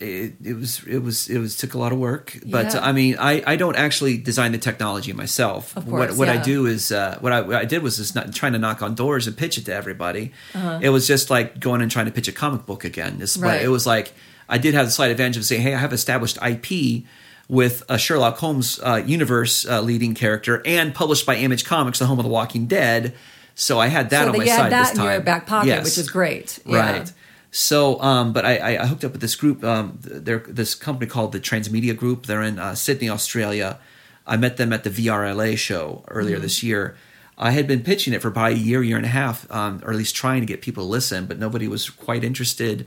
[0.00, 2.80] it, it was it was it was took a lot of work, but Yeah.
[2.80, 5.76] I mean, I, I don't actually design the technology myself.
[5.76, 6.42] Of what course, what I yeah.
[6.42, 8.94] do is uh, what, I, what I did was just not trying to knock on
[8.94, 10.32] doors and pitch it to everybody.
[10.54, 10.80] Uh-huh.
[10.82, 13.18] It was just like going and trying to pitch a comic book again.
[13.18, 13.62] But Right.
[13.62, 14.12] It was like
[14.48, 17.04] I did have the slight advantage of saying, hey, I have established IP.
[17.48, 22.06] With a Sherlock Holmes uh, universe uh, leading character and published by Image Comics, the
[22.06, 23.12] home of the Walking Dead.
[23.56, 25.10] So I had that so on my you side had that this in time.
[25.10, 25.84] your back pocket, Yes.
[25.84, 26.60] which is great.
[26.64, 26.98] Yeah.
[26.98, 27.12] Right.
[27.52, 29.64] So, um, but I, I- hooked up with this group.
[29.64, 32.26] Um, they're this company called the Transmedia Group.
[32.26, 33.78] They're in uh, Sydney, Australia.
[34.26, 36.42] I met them at the VRLA show earlier Mm-hmm.
[36.42, 36.96] this year.
[37.36, 39.90] I had been pitching it for about a year, year and a half, um, or
[39.90, 42.86] at least trying to get people to listen, but nobody was quite interested.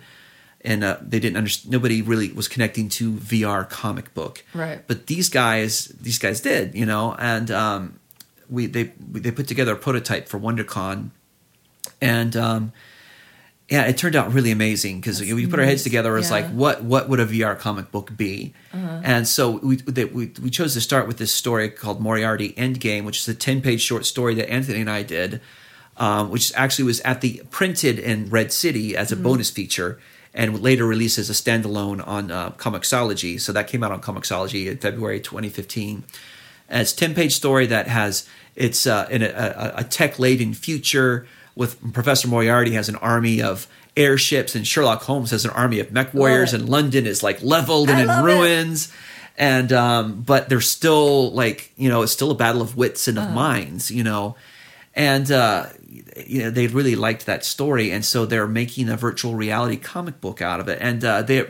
[0.61, 1.71] And uh, they didn't understand.
[1.73, 4.45] Nobody really was connecting to VR comic book.
[4.53, 4.87] Right.
[4.87, 7.99] But these guys, these guys did, you know, and um,
[8.49, 11.09] we they we, they put together a prototype for WonderCon,
[11.99, 12.71] and um,
[13.69, 16.13] yeah, it turned out really amazing because we put our heads together.
[16.15, 16.37] It was Yeah.
[16.37, 16.47] Uh-huh.
[16.47, 18.53] like, what what would a VR comic book be?
[18.73, 23.03] And so we, they, we we chose to start with this story called Moriarty Endgame,
[23.05, 25.41] which is a ten page short story that Anthony and I did,
[25.97, 29.23] um, which actually was at the printed in Red City as a Mm-hmm.
[29.23, 29.99] bonus feature.
[30.35, 33.39] And later released as a standalone on uh, Comixology.
[33.39, 36.03] So that came out on Comixology in February 2015.
[36.69, 40.55] And it's 10 page story that has it's uh, in a, a, a tech laden
[40.55, 45.79] future with Professor Moriarty has an army of airships and Sherlock Holmes has an army
[45.79, 48.27] of mech warriors and London is like leveled and I in love it.
[48.27, 48.91] ruins
[49.37, 53.17] and um, but there's still like you know it's still a battle of wits and
[53.17, 53.33] of Uh-huh.
[53.35, 54.35] minds you know
[54.95, 55.67] and uh,
[56.25, 60.19] you know they really liked that story and so they're making a virtual reality comic
[60.21, 61.45] book out of it and uh, they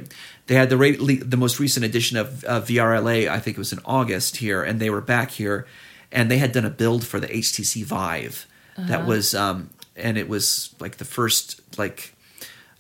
[0.48, 3.72] they had the le- the most recent edition of uh, VRLA I think it was
[3.72, 5.66] in August here and they were back here
[6.12, 8.46] and they had done a build for the HTC Vive
[8.78, 8.88] Uh-huh.
[8.88, 12.14] that was um, and it was like the first like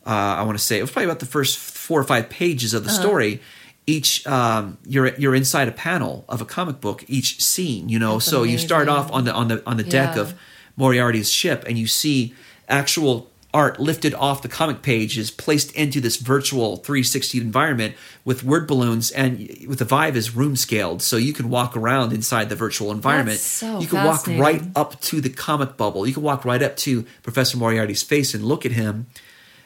[0.06, 2.74] uh, I want to say it was probably about the first four or five pages
[2.74, 3.02] of the Uh-huh.
[3.02, 3.42] story.
[3.86, 7.04] Each um, you're you're inside a panel of a comic book.
[7.08, 9.84] Each scene, you know, That's so you start off on the on the on the
[9.84, 10.22] deck Yeah.
[10.22, 10.34] of
[10.78, 12.34] Moriarty's ship, and you see
[12.70, 17.96] actual art lifted off the comic page is placed into this virtual 360 environment
[18.26, 19.38] with word balloons, and
[19.68, 23.40] with the Vive is room scaled, so you can walk around inside the virtual environment.
[23.40, 26.08] so you can walk right up to the comic bubble.
[26.08, 29.08] You can walk right up to Professor Moriarty's face and look at him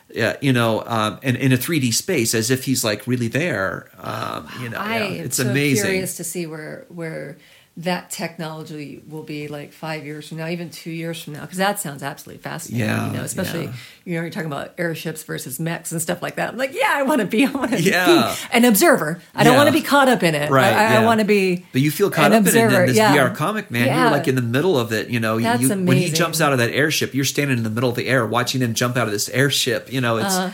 [0.09, 3.89] yeah, you know, um, and in a 3D space as if he's like really there.
[3.97, 5.85] Um, you know, I yeah, am it's so amazing.
[5.85, 7.38] curious to see where where
[7.78, 11.59] that technology will be like five years from now, even two years from now, because
[11.59, 12.88] that sounds absolutely fascinating.
[12.88, 13.73] Yeah, you know, especially yeah.
[14.03, 16.49] you know you're talking about airships versus mechs and stuff like that.
[16.49, 18.36] I'm like, yeah, I want to be, I want to Yeah.
[18.36, 19.21] be an observer.
[19.36, 20.49] I don't want to be caught up in it.
[20.49, 21.05] Right, I, I yeah.
[21.05, 21.65] want to be.
[21.71, 22.82] But you feel caught up in it observer.
[22.82, 23.15] in this yeah.
[23.15, 23.86] VR comic, man.
[23.86, 24.01] Yeah.
[24.03, 25.09] You're like in the middle of it.
[25.09, 27.69] You know, That's you, when he jumps out of that airship, you're standing in the
[27.69, 29.93] middle of the air watching him jump out of this airship.
[29.93, 30.51] You know, it's Uh-huh.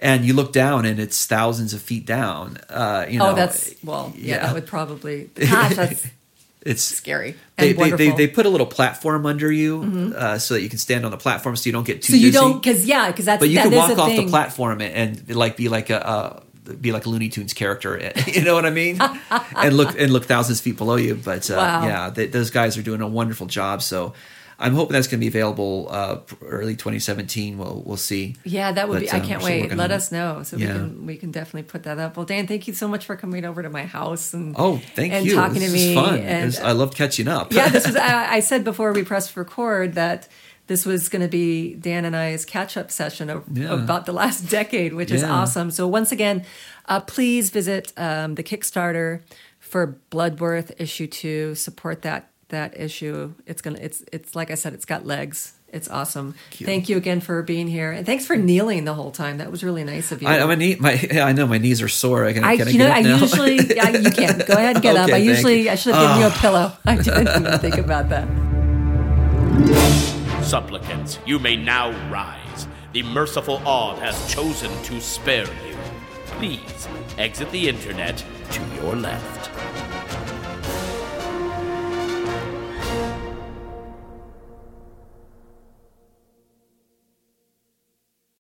[0.00, 2.58] and you look down and it's thousands of feet down.
[2.68, 4.46] Uh, you know, oh, that's well, yeah, yeah.
[4.46, 5.30] that would probably.
[5.36, 6.04] Gosh, that's
[6.64, 8.06] it's scary They, and they, they.
[8.08, 8.16] Mm-hmm.
[8.16, 11.16] they put a little platform under you uh, so that you can stand on the
[11.18, 12.38] platform so you don't get too so you dizzy.
[12.38, 14.26] don't because yeah because that's but you that can walk off thing.
[14.26, 16.40] the platform and, and like be like a uh,
[16.80, 18.10] be like a Looney Tunes character.
[18.26, 18.98] you know what I mean?
[19.56, 21.14] and look and look thousands of feet below you.
[21.14, 21.86] But uh, Wow.
[21.86, 23.82] yeah, they, those guys are doing a wonderful job.
[23.82, 24.14] So
[24.58, 27.58] I'm hoping that's going to be available uh, early 2017.
[27.58, 28.36] We'll we'll see.
[28.44, 29.10] Yeah, that would But, be.
[29.10, 29.74] I um, can't wait.
[29.74, 32.16] Let us know so we can we can definitely put that up.
[32.16, 35.12] Well, Dan, thank you so much for coming over to my house and Oh, thank
[35.12, 35.34] and you.
[35.34, 35.94] talking this to me.
[35.94, 36.18] fun.
[36.20, 37.52] And was- I loved catching up.
[37.52, 37.96] yeah, this was.
[37.96, 40.28] I, I said before we pressed record that
[40.66, 43.74] this was going to be Dan and I's catch up session of, Yeah.
[43.74, 45.70] about the last decade, which is awesome.
[45.70, 46.44] So once again,
[46.88, 49.20] uh, please visit um, the Kickstarter
[49.58, 51.54] for Bloodworth issue two.
[51.54, 53.34] Support that that issue.
[53.46, 53.78] It's gonna.
[53.80, 54.72] It's it's like I said.
[54.72, 55.52] It's got legs.
[55.74, 56.36] It's awesome.
[56.56, 56.66] you.
[56.66, 59.38] Thank you again for being here, and thanks for kneeling the whole time.
[59.38, 60.28] That was really nice of you.
[60.28, 62.24] I, my knee, my yeah, I know my knees are sore.
[62.24, 63.16] I can, I, can I you know, get I now?
[63.16, 65.10] usually, yeah, you can go ahead and get up.
[65.10, 65.70] I usually, you.
[65.70, 66.38] I should have given you a ah.
[66.40, 66.72] pillow.
[66.84, 68.28] I didn't even think about that.
[70.44, 72.68] Supplicants, you may now rise.
[72.92, 75.76] The merciful Odd has chosen to spare you.
[76.38, 79.43] Please exit the internet to your left.